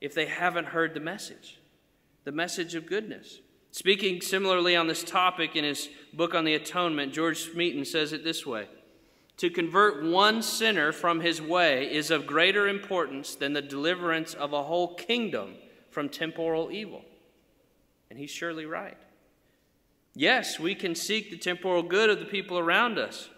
if 0.00 0.14
they 0.14 0.26
haven't 0.26 0.66
heard 0.66 0.94
the 0.94 1.00
message, 1.00 1.58
the 2.24 2.32
message 2.32 2.74
of 2.74 2.86
goodness. 2.86 3.40
Speaking 3.76 4.22
similarly 4.22 4.74
on 4.74 4.86
this 4.86 5.04
topic 5.04 5.54
in 5.54 5.62
his 5.62 5.90
book 6.14 6.34
on 6.34 6.46
the 6.46 6.54
atonement, 6.54 7.12
George 7.12 7.40
Smeaton 7.40 7.84
says 7.84 8.14
it 8.14 8.24
this 8.24 8.46
way 8.46 8.68
To 9.36 9.50
convert 9.50 10.02
one 10.02 10.40
sinner 10.40 10.92
from 10.92 11.20
his 11.20 11.42
way 11.42 11.92
is 11.92 12.10
of 12.10 12.26
greater 12.26 12.68
importance 12.68 13.34
than 13.34 13.52
the 13.52 13.60
deliverance 13.60 14.32
of 14.32 14.54
a 14.54 14.62
whole 14.62 14.94
kingdom 14.94 15.56
from 15.90 16.08
temporal 16.08 16.72
evil. 16.72 17.04
And 18.08 18.18
he's 18.18 18.30
surely 18.30 18.64
right. 18.64 18.96
Yes, 20.14 20.58
we 20.58 20.74
can 20.74 20.94
seek 20.94 21.30
the 21.30 21.36
temporal 21.36 21.82
good 21.82 22.08
of 22.08 22.18
the 22.18 22.24
people 22.24 22.58
around 22.58 22.98
us. 22.98 23.28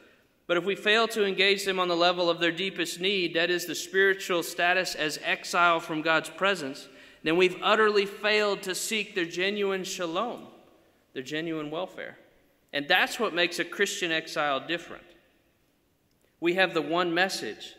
But 0.46 0.56
if 0.56 0.64
we 0.64 0.76
fail 0.76 1.08
to 1.08 1.26
engage 1.26 1.64
them 1.64 1.80
on 1.80 1.88
the 1.88 1.96
level 1.96 2.30
of 2.30 2.38
their 2.38 2.52
deepest 2.52 3.00
need, 3.00 3.34
that 3.34 3.50
is 3.50 3.66
the 3.66 3.74
spiritual 3.74 4.44
status 4.44 4.94
as 4.94 5.18
exile 5.24 5.80
from 5.80 6.00
God's 6.00 6.30
presence, 6.30 6.86
then 7.22 7.36
we've 7.36 7.56
utterly 7.62 8.06
failed 8.06 8.62
to 8.62 8.74
seek 8.74 9.14
their 9.14 9.24
genuine 9.24 9.84
shalom, 9.84 10.46
their 11.14 11.22
genuine 11.22 11.70
welfare. 11.70 12.18
And 12.72 12.86
that's 12.86 13.18
what 13.18 13.34
makes 13.34 13.58
a 13.58 13.64
Christian 13.64 14.12
exile 14.12 14.60
different. 14.66 15.04
We 16.40 16.54
have 16.54 16.74
the 16.74 16.82
one 16.82 17.12
message 17.14 17.74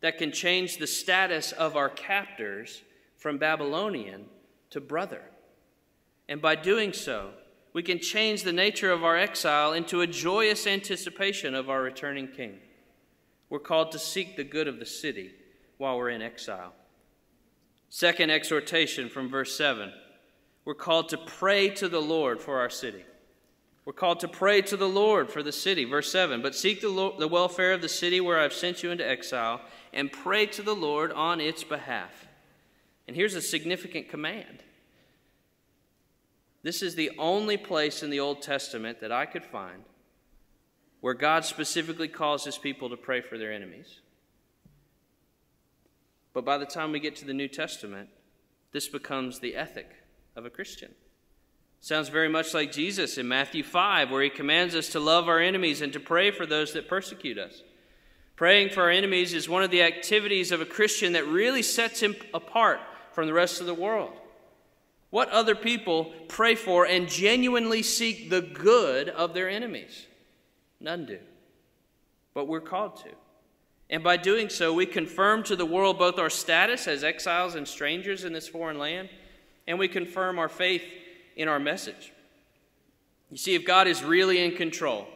that 0.00 0.18
can 0.18 0.32
change 0.32 0.78
the 0.78 0.86
status 0.86 1.52
of 1.52 1.76
our 1.76 1.88
captors 1.88 2.82
from 3.16 3.38
Babylonian 3.38 4.26
to 4.70 4.80
brother. 4.80 5.22
And 6.28 6.40
by 6.40 6.54
doing 6.54 6.92
so, 6.92 7.30
we 7.72 7.82
can 7.82 7.98
change 7.98 8.42
the 8.42 8.52
nature 8.52 8.90
of 8.90 9.04
our 9.04 9.16
exile 9.16 9.72
into 9.72 10.00
a 10.00 10.06
joyous 10.06 10.66
anticipation 10.66 11.54
of 11.54 11.68
our 11.68 11.82
returning 11.82 12.28
king. 12.28 12.58
We're 13.50 13.58
called 13.58 13.92
to 13.92 13.98
seek 13.98 14.36
the 14.36 14.44
good 14.44 14.68
of 14.68 14.78
the 14.78 14.86
city 14.86 15.32
while 15.76 15.96
we're 15.98 16.10
in 16.10 16.22
exile. 16.22 16.72
Second 17.90 18.30
exhortation 18.30 19.08
from 19.08 19.28
verse 19.28 19.54
7 19.56 19.92
we're 20.64 20.74
called 20.74 21.08
to 21.08 21.18
pray 21.18 21.70
to 21.70 21.88
the 21.88 22.00
Lord 22.00 22.40
for 22.40 22.60
our 22.60 22.70
city. 22.70 23.04
We're 23.84 23.94
called 23.94 24.20
to 24.20 24.28
pray 24.28 24.60
to 24.62 24.76
the 24.76 24.88
Lord 24.88 25.30
for 25.30 25.42
the 25.42 25.52
city. 25.52 25.84
Verse 25.84 26.12
7 26.12 26.42
But 26.42 26.54
seek 26.54 26.80
the, 26.80 26.90
Lord, 26.90 27.18
the 27.18 27.26
welfare 27.26 27.72
of 27.72 27.82
the 27.82 27.88
city 27.88 28.20
where 28.20 28.38
I've 28.38 28.52
sent 28.52 28.82
you 28.82 28.90
into 28.90 29.08
exile, 29.08 29.62
and 29.92 30.12
pray 30.12 30.46
to 30.46 30.62
the 30.62 30.74
Lord 30.74 31.10
on 31.12 31.40
its 31.40 31.64
behalf. 31.64 32.26
And 33.08 33.16
here's 33.16 33.34
a 33.34 33.42
significant 33.42 34.08
command. 34.08 34.62
This 36.62 36.82
is 36.82 36.94
the 36.94 37.10
only 37.18 37.56
place 37.56 38.02
in 38.02 38.10
the 38.10 38.20
Old 38.20 38.42
Testament 38.42 39.00
that 39.00 39.10
I 39.10 39.26
could 39.26 39.44
find 39.44 39.82
where 41.00 41.14
God 41.14 41.44
specifically 41.44 42.08
calls 42.08 42.44
his 42.44 42.58
people 42.58 42.90
to 42.90 42.96
pray 42.96 43.22
for 43.22 43.38
their 43.38 43.52
enemies. 43.52 44.00
But 46.32 46.44
by 46.44 46.58
the 46.58 46.66
time 46.66 46.92
we 46.92 47.00
get 47.00 47.16
to 47.16 47.24
the 47.24 47.34
New 47.34 47.48
Testament, 47.48 48.08
this 48.72 48.88
becomes 48.88 49.40
the 49.40 49.56
ethic 49.56 49.90
of 50.36 50.44
a 50.44 50.50
Christian. 50.50 50.94
Sounds 51.80 52.08
very 52.08 52.28
much 52.28 52.52
like 52.52 52.72
Jesus 52.72 53.16
in 53.16 53.26
Matthew 53.26 53.62
5, 53.62 54.10
where 54.10 54.22
he 54.22 54.30
commands 54.30 54.74
us 54.74 54.90
to 54.90 55.00
love 55.00 55.28
our 55.28 55.40
enemies 55.40 55.80
and 55.80 55.92
to 55.94 56.00
pray 56.00 56.30
for 56.30 56.44
those 56.46 56.74
that 56.74 56.88
persecute 56.88 57.38
us. 57.38 57.62
Praying 58.36 58.70
for 58.70 58.82
our 58.82 58.90
enemies 58.90 59.34
is 59.34 59.48
one 59.48 59.62
of 59.62 59.70
the 59.70 59.82
activities 59.82 60.52
of 60.52 60.60
a 60.60 60.66
Christian 60.66 61.14
that 61.14 61.26
really 61.26 61.62
sets 61.62 62.00
him 62.00 62.14
apart 62.32 62.80
from 63.12 63.26
the 63.26 63.32
rest 63.32 63.60
of 63.60 63.66
the 63.66 63.74
world. 63.74 64.12
What 65.10 65.28
other 65.30 65.54
people 65.54 66.12
pray 66.28 66.54
for 66.54 66.86
and 66.86 67.08
genuinely 67.08 67.82
seek 67.82 68.30
the 68.30 68.42
good 68.42 69.08
of 69.08 69.34
their 69.34 69.48
enemies? 69.48 70.06
None 70.80 71.06
do. 71.06 71.18
But 72.32 72.46
we're 72.46 72.60
called 72.60 72.96
to. 72.98 73.10
And 73.90 74.04
by 74.04 74.16
doing 74.16 74.48
so, 74.48 74.72
we 74.72 74.86
confirm 74.86 75.42
to 75.42 75.56
the 75.56 75.66
world 75.66 75.98
both 75.98 76.18
our 76.18 76.30
status 76.30 76.86
as 76.86 77.02
exiles 77.02 77.56
and 77.56 77.66
strangers 77.66 78.24
in 78.24 78.32
this 78.32 78.46
foreign 78.46 78.78
land, 78.78 79.08
and 79.66 79.80
we 79.80 79.88
confirm 79.88 80.38
our 80.38 80.48
faith 80.48 80.84
in 81.36 81.48
our 81.48 81.58
message. 81.58 82.12
You 83.30 83.36
see, 83.36 83.56
if 83.56 83.64
God 83.64 83.88
is 83.88 84.04
really 84.04 84.42
in 84.44 84.56
control, 84.56 85.08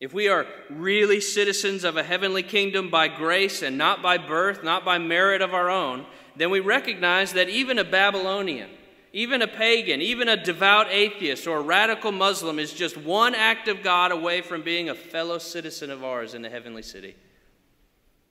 if 0.00 0.12
we 0.12 0.28
are 0.28 0.46
really 0.68 1.20
citizens 1.20 1.84
of 1.84 1.96
a 1.96 2.02
heavenly 2.02 2.42
kingdom 2.42 2.90
by 2.90 3.06
grace 3.06 3.62
and 3.62 3.78
not 3.78 4.02
by 4.02 4.18
birth, 4.18 4.64
not 4.64 4.84
by 4.84 4.98
merit 4.98 5.40
of 5.40 5.54
our 5.54 5.70
own, 5.70 6.06
then 6.36 6.50
we 6.50 6.58
recognize 6.58 7.34
that 7.34 7.48
even 7.48 7.78
a 7.78 7.84
Babylonian, 7.84 8.70
even 9.12 9.42
a 9.42 9.46
pagan, 9.46 10.00
even 10.00 10.28
a 10.28 10.42
devout 10.42 10.88
atheist 10.90 11.46
or 11.46 11.58
a 11.58 11.62
radical 11.62 12.10
Muslim 12.10 12.58
is 12.58 12.72
just 12.72 12.96
one 12.96 13.34
act 13.34 13.68
of 13.68 13.82
God 13.82 14.10
away 14.10 14.40
from 14.40 14.62
being 14.62 14.88
a 14.88 14.94
fellow 14.94 15.38
citizen 15.38 15.90
of 15.90 16.02
ours 16.02 16.34
in 16.34 16.42
the 16.42 16.50
heavenly 16.50 16.82
city. 16.82 17.14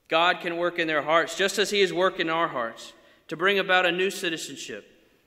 God 0.10 0.42
can 0.42 0.58
work 0.58 0.80
in 0.80 0.88
their 0.88 1.04
hearts 1.04 1.36
just 1.36 1.60
as 1.60 1.70
He 1.70 1.82
is 1.82 1.94
working 1.94 2.28
in 2.28 2.30
our 2.30 2.48
hearts 2.48 2.94
to 3.28 3.38
bring 3.38 3.60
about 3.60 3.86
a 3.86 3.92
new 3.92 4.10
citizenship. 4.10 4.86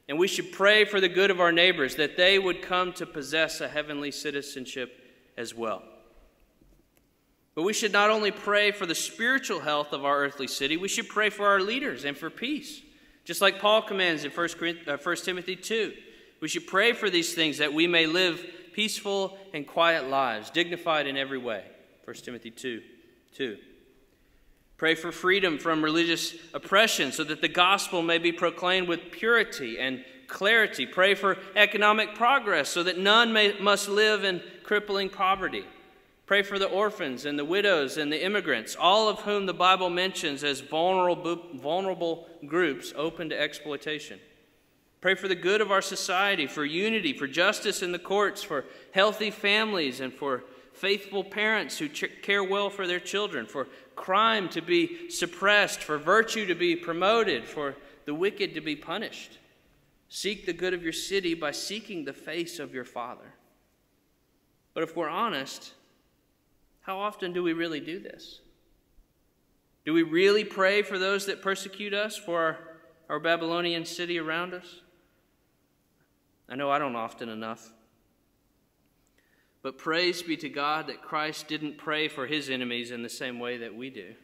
And 0.08 0.18
we 0.18 0.28
should 0.28 0.52
pray 0.52 0.84
for 0.84 1.00
the 1.00 1.08
good 1.08 1.30
of 1.30 1.40
our 1.40 1.52
neighbors 1.52 1.96
that 1.96 2.16
they 2.16 2.38
would 2.38 2.60
come 2.60 2.92
to 2.94 3.06
possess 3.06 3.60
a 3.60 3.68
heavenly 3.68 4.10
citizenship 4.10 4.92
as 5.38 5.54
well. 5.54 5.82
But 7.54 7.62
we 7.62 7.72
should 7.72 7.92
not 7.92 8.10
only 8.10 8.30
pray 8.30 8.72
for 8.72 8.84
the 8.84 8.94
spiritual 8.94 9.60
health 9.60 9.92
of 9.92 10.04
our 10.04 10.18
earthly 10.18 10.48
city, 10.48 10.76
we 10.76 10.88
should 10.88 11.08
pray 11.08 11.30
for 11.30 11.46
our 11.46 11.60
leaders 11.60 12.04
and 12.04 12.16
for 12.16 12.30
peace. 12.30 12.82
Just 13.24 13.40
like 13.40 13.60
Paul 13.60 13.82
commands 13.82 14.24
in 14.24 14.32
1 14.32 14.48
uh, 14.88 14.96
Timothy 15.16 15.54
2. 15.54 15.92
We 16.40 16.48
should 16.48 16.66
pray 16.66 16.92
for 16.92 17.08
these 17.08 17.34
things 17.34 17.58
that 17.58 17.72
we 17.72 17.86
may 17.86 18.06
live 18.06 18.44
peaceful 18.72 19.38
and 19.54 19.66
quiet 19.66 20.08
lives, 20.08 20.50
dignified 20.50 21.06
in 21.06 21.16
every 21.16 21.38
way. 21.38 21.64
1 22.04 22.16
Timothy 22.16 22.50
2 22.50 22.82
2. 23.36 23.56
Pray 24.82 24.96
for 24.96 25.12
freedom 25.12 25.58
from 25.58 25.84
religious 25.84 26.34
oppression 26.52 27.12
so 27.12 27.22
that 27.22 27.40
the 27.40 27.46
gospel 27.46 28.02
may 28.02 28.18
be 28.18 28.32
proclaimed 28.32 28.88
with 28.88 29.12
purity 29.12 29.78
and 29.78 30.04
clarity. 30.26 30.86
Pray 30.86 31.14
for 31.14 31.38
economic 31.54 32.16
progress 32.16 32.68
so 32.68 32.82
that 32.82 32.98
none 32.98 33.32
may, 33.32 33.56
must 33.60 33.88
live 33.88 34.24
in 34.24 34.42
crippling 34.64 35.08
poverty. 35.08 35.64
Pray 36.26 36.42
for 36.42 36.58
the 36.58 36.68
orphans 36.68 37.26
and 37.26 37.38
the 37.38 37.44
widows 37.44 37.96
and 37.96 38.12
the 38.12 38.24
immigrants, 38.24 38.74
all 38.74 39.08
of 39.08 39.20
whom 39.20 39.46
the 39.46 39.54
Bible 39.54 39.88
mentions 39.88 40.42
as 40.42 40.58
vulnerable, 40.58 41.40
vulnerable 41.54 42.26
groups 42.44 42.92
open 42.96 43.28
to 43.28 43.40
exploitation. 43.40 44.18
Pray 45.00 45.14
for 45.14 45.28
the 45.28 45.36
good 45.36 45.60
of 45.60 45.70
our 45.70 45.80
society, 45.80 46.48
for 46.48 46.64
unity, 46.64 47.12
for 47.12 47.28
justice 47.28 47.82
in 47.82 47.92
the 47.92 48.00
courts, 48.00 48.42
for 48.42 48.64
healthy 48.90 49.30
families, 49.30 50.00
and 50.00 50.12
for 50.12 50.42
faithful 50.82 51.22
parents 51.22 51.78
who 51.78 51.88
care 51.88 52.42
well 52.42 52.68
for 52.68 52.88
their 52.88 52.98
children, 52.98 53.46
for 53.46 53.68
crime 53.94 54.48
to 54.48 54.60
be 54.60 55.08
suppressed, 55.08 55.78
for 55.78 55.96
virtue 55.96 56.44
to 56.44 56.56
be 56.56 56.74
promoted, 56.74 57.44
for 57.44 57.76
the 58.04 58.12
wicked 58.12 58.52
to 58.52 58.60
be 58.60 58.74
punished. 58.74 59.38
Seek 60.08 60.44
the 60.44 60.52
good 60.52 60.74
of 60.74 60.82
your 60.82 60.92
city 60.92 61.34
by 61.34 61.52
seeking 61.52 62.04
the 62.04 62.12
face 62.12 62.58
of 62.58 62.74
your 62.74 62.84
Father. 62.84 63.32
But 64.74 64.82
if 64.82 64.96
we're 64.96 65.08
honest, 65.08 65.72
how 66.80 66.98
often 66.98 67.32
do 67.32 67.44
we 67.44 67.52
really 67.52 67.78
do 67.78 68.00
this? 68.00 68.40
Do 69.84 69.92
we 69.92 70.02
really 70.02 70.42
pray 70.42 70.82
for 70.82 70.98
those 70.98 71.26
that 71.26 71.42
persecute 71.42 71.94
us, 71.94 72.16
for 72.16 72.40
our, 72.40 72.58
our 73.08 73.20
Babylonian 73.20 73.84
city 73.84 74.18
around 74.18 74.52
us? 74.52 74.80
I 76.48 76.56
know 76.56 76.72
I 76.72 76.80
don't 76.80 76.96
often 76.96 77.28
enough. 77.28 77.72
But 79.62 79.78
praise 79.78 80.22
be 80.22 80.36
to 80.38 80.48
God 80.48 80.88
that 80.88 81.02
Christ 81.02 81.46
didn't 81.46 81.78
pray 81.78 82.08
for 82.08 82.26
his 82.26 82.50
enemies 82.50 82.90
in 82.90 83.02
the 83.02 83.08
same 83.08 83.38
way 83.38 83.58
that 83.58 83.76
we 83.76 83.90
do. 83.90 84.14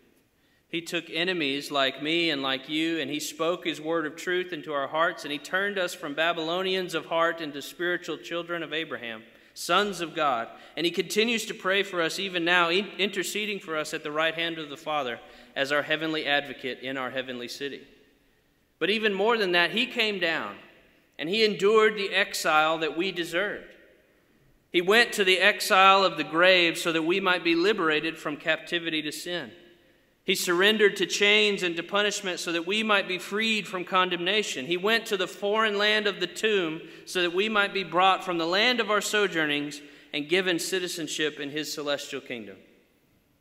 He 0.68 0.82
took 0.82 1.04
enemies 1.08 1.70
like 1.70 2.02
me 2.02 2.28
and 2.28 2.42
like 2.42 2.68
you, 2.68 2.98
and 2.98 3.10
he 3.10 3.20
spoke 3.20 3.64
his 3.64 3.80
word 3.80 4.04
of 4.04 4.16
truth 4.16 4.52
into 4.52 4.72
our 4.74 4.88
hearts, 4.88 5.24
and 5.24 5.32
he 5.32 5.38
turned 5.38 5.78
us 5.78 5.94
from 5.94 6.14
Babylonians 6.14 6.94
of 6.94 7.06
heart 7.06 7.40
into 7.40 7.62
spiritual 7.62 8.18
children 8.18 8.62
of 8.62 8.74
Abraham, 8.74 9.22
sons 9.54 10.02
of 10.02 10.14
God. 10.14 10.48
And 10.76 10.84
he 10.84 10.92
continues 10.92 11.46
to 11.46 11.54
pray 11.54 11.82
for 11.82 12.02
us 12.02 12.18
even 12.18 12.44
now, 12.44 12.68
interceding 12.68 13.60
for 13.60 13.78
us 13.78 13.94
at 13.94 14.02
the 14.02 14.12
right 14.12 14.34
hand 14.34 14.58
of 14.58 14.68
the 14.68 14.76
Father 14.76 15.20
as 15.56 15.72
our 15.72 15.82
heavenly 15.82 16.26
advocate 16.26 16.80
in 16.80 16.98
our 16.98 17.10
heavenly 17.10 17.48
city. 17.48 17.86
But 18.78 18.90
even 18.90 19.14
more 19.14 19.38
than 19.38 19.52
that, 19.52 19.70
he 19.70 19.86
came 19.86 20.18
down 20.18 20.56
and 21.18 21.28
he 21.28 21.44
endured 21.44 21.96
the 21.96 22.12
exile 22.12 22.78
that 22.78 22.96
we 22.96 23.10
deserved. 23.10 23.74
He 24.70 24.80
went 24.80 25.12
to 25.14 25.24
the 25.24 25.38
exile 25.38 26.04
of 26.04 26.16
the 26.16 26.24
grave 26.24 26.76
so 26.76 26.92
that 26.92 27.02
we 27.02 27.20
might 27.20 27.42
be 27.42 27.54
liberated 27.54 28.18
from 28.18 28.36
captivity 28.36 29.00
to 29.02 29.12
sin. 29.12 29.50
He 30.24 30.34
surrendered 30.34 30.96
to 30.96 31.06
chains 31.06 31.62
and 31.62 31.74
to 31.76 31.82
punishment 31.82 32.38
so 32.38 32.52
that 32.52 32.66
we 32.66 32.82
might 32.82 33.08
be 33.08 33.16
freed 33.16 33.66
from 33.66 33.86
condemnation. 33.86 34.66
He 34.66 34.76
went 34.76 35.06
to 35.06 35.16
the 35.16 35.26
foreign 35.26 35.78
land 35.78 36.06
of 36.06 36.20
the 36.20 36.26
tomb 36.26 36.82
so 37.06 37.22
that 37.22 37.32
we 37.32 37.48
might 37.48 37.72
be 37.72 37.82
brought 37.82 38.22
from 38.22 38.36
the 38.36 38.46
land 38.46 38.78
of 38.78 38.90
our 38.90 39.00
sojournings 39.00 39.80
and 40.12 40.28
given 40.28 40.58
citizenship 40.58 41.40
in 41.40 41.48
his 41.48 41.72
celestial 41.72 42.20
kingdom. 42.20 42.56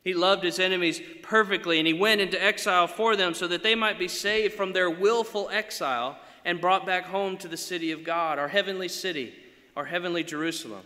He 0.02 0.14
loved 0.14 0.42
his 0.42 0.58
enemies 0.58 1.02
perfectly, 1.22 1.78
and 1.78 1.86
he 1.86 1.92
went 1.92 2.22
into 2.22 2.42
exile 2.42 2.86
for 2.86 3.16
them 3.16 3.34
so 3.34 3.46
that 3.48 3.62
they 3.62 3.74
might 3.74 3.98
be 3.98 4.08
saved 4.08 4.54
from 4.54 4.72
their 4.72 4.88
willful 4.88 5.50
exile 5.50 6.16
and 6.46 6.58
brought 6.58 6.86
back 6.86 7.04
home 7.04 7.36
to 7.36 7.48
the 7.48 7.58
city 7.58 7.92
of 7.92 8.04
God, 8.04 8.38
our 8.38 8.48
heavenly 8.48 8.88
city, 8.88 9.34
our 9.76 9.84
heavenly 9.84 10.24
Jerusalem, 10.24 10.84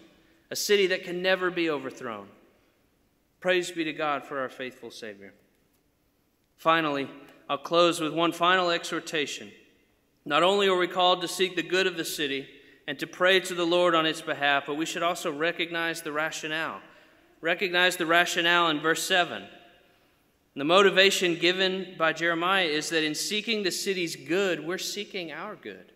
a 0.53 0.57
city 0.57 0.87
that 0.89 1.03
can 1.03 1.23
never 1.23 1.51
be 1.51 1.71
overthrown. 1.71 2.29
Praise 3.41 3.71
be 3.71 3.85
to 3.85 3.93
God 3.95 4.23
for 4.23 4.39
our 4.39 4.51
faithful 4.51 4.91
Savior. 4.91 5.33
Finally, 6.59 7.09
I'll 7.49 7.57
close 7.57 8.03
with 8.03 8.13
one 8.13 8.33
final 8.33 8.69
exhortation. 8.69 9.51
Not 10.27 10.43
only 10.43 10.69
are 10.69 10.77
we 10.77 10.89
called 10.89 11.23
to 11.23 11.29
seek 11.29 11.57
the 11.57 11.63
good 11.63 11.87
of 11.87 11.97
the 11.97 12.05
city 12.05 12.47
and 12.87 12.99
to 12.99 13.07
pray 13.07 13.41
to 13.41 13.55
the 13.55 13.65
Lord 13.65 13.95
on 13.95 14.05
its 14.05 14.21
behalf, 14.21 14.65
but 14.67 14.77
we 14.77 14.85
should 14.85 15.03
also 15.03 15.33
recognize 15.33 16.03
the 16.03 16.13
rationale. 16.13 16.83
Recognize 17.41 17.97
the 17.97 18.05
rationale 18.05 18.69
in 18.69 18.79
verse 18.79 19.03
7 19.03 19.45
the 20.55 20.65
motivation 20.65 21.37
given 21.37 21.95
by 21.97 22.13
Jeremiah 22.13 22.67
is 22.67 22.91
that 22.91 23.03
in 23.03 23.15
seeking 23.15 23.63
the 23.63 23.71
city's 23.71 24.17
good, 24.17 24.63
we're 24.63 24.77
seeking 24.77 25.33
our 25.33 25.57
good. 25.57 25.93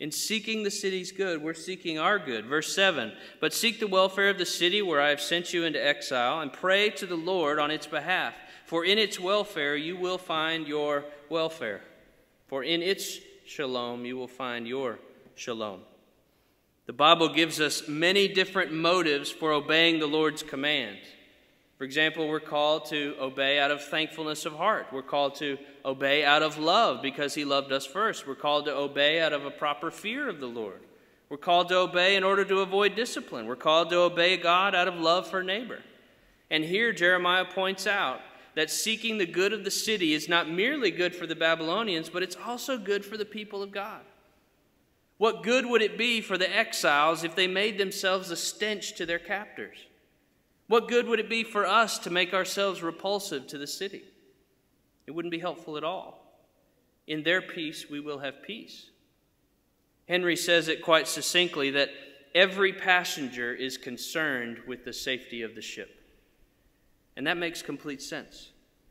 In 0.00 0.10
seeking 0.10 0.62
the 0.62 0.70
city's 0.70 1.12
good, 1.12 1.42
we're 1.42 1.52
seeking 1.52 1.98
our 1.98 2.18
good. 2.18 2.46
Verse 2.46 2.74
7 2.74 3.12
But 3.38 3.52
seek 3.52 3.78
the 3.78 3.86
welfare 3.86 4.30
of 4.30 4.38
the 4.38 4.46
city 4.46 4.80
where 4.80 5.00
I 5.00 5.10
have 5.10 5.20
sent 5.20 5.52
you 5.52 5.64
into 5.64 5.84
exile, 5.84 6.40
and 6.40 6.50
pray 6.50 6.88
to 6.90 7.06
the 7.06 7.16
Lord 7.16 7.58
on 7.58 7.70
its 7.70 7.86
behalf. 7.86 8.34
For 8.64 8.82
in 8.84 8.98
its 8.98 9.20
welfare 9.20 9.76
you 9.76 9.96
will 9.96 10.16
find 10.16 10.66
your 10.66 11.04
welfare. 11.28 11.82
For 12.48 12.64
in 12.64 12.82
its 12.82 13.18
shalom 13.44 14.06
you 14.06 14.16
will 14.16 14.26
find 14.26 14.66
your 14.66 14.98
shalom. 15.34 15.82
The 16.86 16.92
Bible 16.94 17.28
gives 17.28 17.60
us 17.60 17.86
many 17.86 18.26
different 18.26 18.72
motives 18.72 19.30
for 19.30 19.52
obeying 19.52 20.00
the 20.00 20.06
Lord's 20.06 20.42
command. 20.42 20.96
For 21.76 21.84
example, 21.84 22.26
we're 22.26 22.40
called 22.40 22.86
to 22.86 23.16
obey 23.20 23.58
out 23.58 23.70
of 23.70 23.84
thankfulness 23.84 24.46
of 24.46 24.54
heart. 24.54 24.86
We're 24.92 25.02
called 25.02 25.34
to 25.36 25.58
obey 25.84 26.24
out 26.24 26.42
of 26.42 26.58
love 26.58 27.02
because 27.02 27.34
He 27.34 27.44
loved 27.44 27.72
us 27.72 27.86
first. 27.86 28.26
We're 28.26 28.34
called 28.34 28.66
to 28.66 28.74
obey 28.74 29.20
out 29.20 29.32
of 29.32 29.44
a 29.44 29.50
proper 29.50 29.90
fear 29.90 30.28
of 30.28 30.40
the 30.40 30.46
Lord. 30.46 30.80
We're 31.28 31.36
called 31.36 31.68
to 31.68 31.76
obey 31.76 32.16
in 32.16 32.24
order 32.24 32.44
to 32.44 32.60
avoid 32.60 32.96
discipline. 32.96 33.46
We're 33.46 33.56
called 33.56 33.90
to 33.90 33.98
obey 33.98 34.36
God 34.36 34.74
out 34.74 34.88
of 34.88 34.96
love 34.96 35.28
for 35.28 35.42
neighbor. 35.42 35.80
And 36.50 36.64
here 36.64 36.92
Jeremiah 36.92 37.44
points 37.44 37.86
out 37.86 38.20
that 38.56 38.70
seeking 38.70 39.18
the 39.18 39.26
good 39.26 39.52
of 39.52 39.64
the 39.64 39.70
city 39.70 40.12
is 40.12 40.28
not 40.28 40.50
merely 40.50 40.90
good 40.90 41.14
for 41.14 41.26
the 41.26 41.36
Babylonians, 41.36 42.10
but 42.10 42.22
it's 42.22 42.36
also 42.44 42.76
good 42.76 43.04
for 43.04 43.16
the 43.16 43.24
people 43.24 43.62
of 43.62 43.70
God. 43.70 44.00
What 45.18 45.42
good 45.42 45.66
would 45.66 45.82
it 45.82 45.98
be 45.98 46.20
for 46.20 46.36
the 46.36 46.52
exiles 46.52 47.24
if 47.24 47.36
they 47.36 47.46
made 47.46 47.78
themselves 47.78 48.30
a 48.30 48.36
stench 48.36 48.96
to 48.96 49.06
their 49.06 49.18
captors? 49.18 49.76
What 50.66 50.88
good 50.88 51.06
would 51.06 51.20
it 51.20 51.28
be 51.28 51.44
for 51.44 51.66
us 51.66 51.98
to 52.00 52.10
make 52.10 52.32
ourselves 52.32 52.82
repulsive 52.82 53.46
to 53.48 53.58
the 53.58 53.66
city? 53.66 54.02
It 55.10 55.16
wouldn't 55.16 55.32
be 55.32 55.40
helpful 55.40 55.76
at 55.76 55.82
all. 55.82 56.24
In 57.08 57.24
their 57.24 57.42
peace, 57.42 57.90
we 57.90 57.98
will 57.98 58.20
have 58.20 58.44
peace. 58.44 58.90
Henry 60.06 60.36
says 60.36 60.68
it 60.68 60.82
quite 60.82 61.08
succinctly 61.08 61.70
that 61.72 61.90
every 62.32 62.72
passenger 62.72 63.52
is 63.52 63.76
concerned 63.76 64.60
with 64.68 64.84
the 64.84 64.92
safety 64.92 65.42
of 65.42 65.56
the 65.56 65.62
ship. 65.62 66.00
And 67.16 67.26
that 67.26 67.38
makes 67.38 67.60
complete 67.60 68.00
sense. 68.00 68.50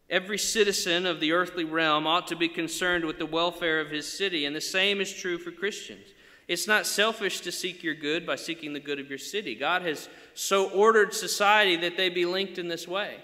Every 0.09 0.37
citizen 0.37 1.05
of 1.05 1.21
the 1.21 1.31
earthly 1.31 1.63
realm 1.63 2.05
ought 2.05 2.27
to 2.27 2.35
be 2.35 2.49
concerned 2.49 3.05
with 3.05 3.17
the 3.17 3.25
welfare 3.25 3.79
of 3.79 3.89
his 3.89 4.05
city, 4.05 4.43
and 4.43 4.53
the 4.53 4.59
same 4.59 4.99
is 4.99 5.13
true 5.13 5.37
for 5.37 5.51
Christians. 5.51 6.05
It's 6.49 6.67
not 6.67 6.85
selfish 6.85 7.39
to 7.39 7.51
seek 7.53 7.81
your 7.81 7.95
good 7.95 8.25
by 8.25 8.35
seeking 8.35 8.73
the 8.73 8.81
good 8.81 8.99
of 8.99 9.07
your 9.07 9.19
city. 9.19 9.55
God 9.55 9.83
has 9.83 10.09
so 10.33 10.69
ordered 10.71 11.13
society 11.13 11.77
that 11.77 11.95
they 11.95 12.09
be 12.09 12.25
linked 12.25 12.57
in 12.57 12.67
this 12.67 12.89
way. 12.89 13.19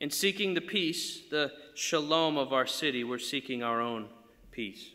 In 0.00 0.10
seeking 0.10 0.54
the 0.54 0.62
peace, 0.62 1.20
the 1.30 1.52
shalom 1.74 2.38
of 2.38 2.52
our 2.52 2.66
city, 2.66 3.04
we're 3.04 3.18
seeking 3.18 3.62
our 3.62 3.80
own 3.80 4.08
peace. 4.50 4.92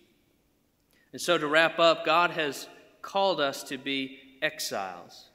And 1.12 1.22
so, 1.22 1.38
to 1.38 1.48
wrap 1.48 1.80
up, 1.80 2.06
God 2.06 2.32
has 2.32 2.68
called 3.02 3.40
us 3.40 3.64
to 3.66 3.78
be 3.78 4.20
exiles, 4.42 5.30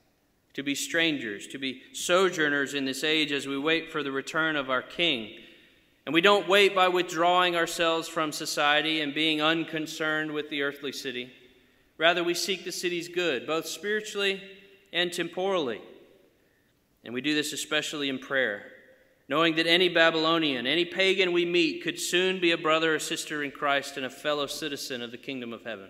to 0.55 0.63
be 0.65 0.75
strangers, 0.75 1.47
to 1.49 1.59
be 1.59 1.83
sojourners 1.93 2.75
in 2.75 2.85
this 2.85 3.05
age 3.05 3.31
as 3.33 3.47
we 3.47 3.57
wait 3.57 3.91
for 3.91 4.03
the 4.03 4.13
return 4.13 4.57
of 4.57 4.69
our 4.71 4.83
King. 4.83 5.39
And 6.05 6.13
we 6.13 6.21
don't 6.21 6.49
wait 6.49 6.75
by 6.75 6.89
withdrawing 6.89 7.55
ourselves 7.55 8.09
from 8.09 8.33
society 8.33 9.01
and 9.01 9.15
being 9.15 9.41
unconcerned 9.41 10.33
with 10.33 10.51
the 10.51 10.63
earthly 10.63 10.93
city. 10.93 11.33
Rather, 11.97 12.25
we 12.25 12.35
seek 12.35 12.65
the 12.65 12.73
city's 12.73 13.09
good, 13.09 13.47
both 13.47 13.67
spiritually 13.67 14.43
and 14.93 15.13
temporally. 15.13 15.81
And 17.05 17.15
we 17.15 17.21
do 17.21 17.35
this 17.35 17.53
especially 17.53 18.09
in 18.09 18.19
prayer, 18.19 18.65
knowing 19.31 19.55
that 19.55 19.67
any 19.69 19.89
Babylonian, 19.89 20.67
any 20.67 20.85
pagan 20.85 21.31
we 21.31 21.45
meet 21.45 21.85
could 21.85 22.01
soon 22.01 22.41
be 22.41 22.51
a 22.51 22.59
brother 22.59 22.97
or 22.97 22.99
sister 22.99 23.45
in 23.45 23.53
Christ 23.53 23.97
and 23.97 24.05
a 24.05 24.11
fellow 24.11 24.49
citizen 24.49 25.01
of 25.03 25.13
the 25.13 25.17
kingdom 25.17 25.53
of 25.53 25.63
heaven. 25.63 25.89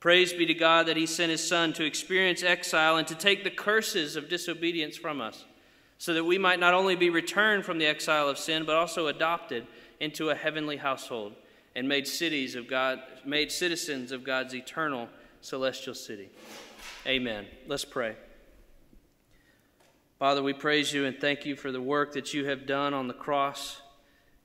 Praise 0.00 0.32
be 0.32 0.46
to 0.46 0.54
God 0.54 0.86
that 0.86 0.96
He 0.96 1.06
sent 1.06 1.30
His 1.30 1.46
Son 1.46 1.72
to 1.74 1.84
experience 1.84 2.42
exile 2.42 2.96
and 2.96 3.06
to 3.06 3.14
take 3.14 3.44
the 3.44 3.50
curses 3.50 4.16
of 4.16 4.28
disobedience 4.28 4.96
from 4.96 5.20
us, 5.20 5.44
so 5.96 6.12
that 6.12 6.24
we 6.24 6.38
might 6.38 6.58
not 6.58 6.74
only 6.74 6.96
be 6.96 7.08
returned 7.08 7.64
from 7.64 7.78
the 7.78 7.86
exile 7.86 8.28
of 8.28 8.36
sin, 8.36 8.64
but 8.64 8.74
also 8.74 9.06
adopted 9.06 9.64
into 10.00 10.30
a 10.30 10.34
heavenly 10.34 10.78
household 10.78 11.34
and 11.76 11.88
made 11.88 12.04
cities 12.04 12.56
of 12.56 12.66
God, 12.66 12.98
made 13.24 13.52
citizens 13.52 14.10
of 14.10 14.24
God's 14.24 14.56
eternal 14.56 15.08
celestial 15.40 15.94
city. 15.94 16.30
Amen. 17.06 17.46
Let's 17.68 17.84
pray. 17.84 18.16
Father, 20.20 20.42
we 20.42 20.52
praise 20.52 20.92
you 20.92 21.06
and 21.06 21.18
thank 21.18 21.46
you 21.46 21.56
for 21.56 21.72
the 21.72 21.80
work 21.80 22.12
that 22.12 22.34
you 22.34 22.44
have 22.44 22.66
done 22.66 22.92
on 22.92 23.08
the 23.08 23.14
cross 23.14 23.80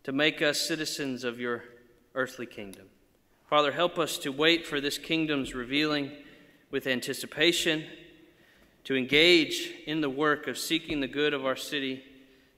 to 0.03 0.13
make 0.13 0.41
us 0.41 0.57
citizens 0.61 1.25
of 1.25 1.37
your 1.37 1.65
earthly 2.13 2.45
kingdom. 2.45 2.85
Father, 3.49 3.73
help 3.73 3.99
us 3.99 4.17
to 4.19 4.31
wait 4.31 4.65
for 4.65 4.79
this 4.79 4.97
kingdom's 4.97 5.53
revealing 5.53 6.13
with 6.71 6.87
anticipation, 6.87 7.83
to 8.85 8.95
engage 8.95 9.73
in 9.85 9.99
the 9.99 10.09
work 10.09 10.47
of 10.47 10.57
seeking 10.57 11.01
the 11.01 11.09
good 11.09 11.33
of 11.33 11.45
our 11.45 11.57
city, 11.57 12.01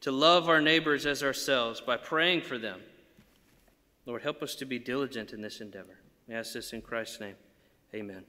to 0.02 0.12
love 0.12 0.48
our 0.48 0.62
neighbors 0.62 1.08
as 1.08 1.24
ourselves 1.24 1.82
by 1.82 1.98
praying 1.98 2.42
for 2.42 2.60
them 2.60 2.82
Lord, 4.06 4.22
help 4.22 4.42
us 4.42 4.56
to 4.56 4.66
be 4.66 4.80
diligent 4.80 5.34
in 5.34 5.42
this 5.42 5.60
endeavor. 5.60 6.00
We 6.30 6.34
ask 6.34 6.54
this 6.54 6.72
in 6.72 6.82
Christ's 6.82 7.20
name. 7.20 7.36
Amen. 7.94 8.24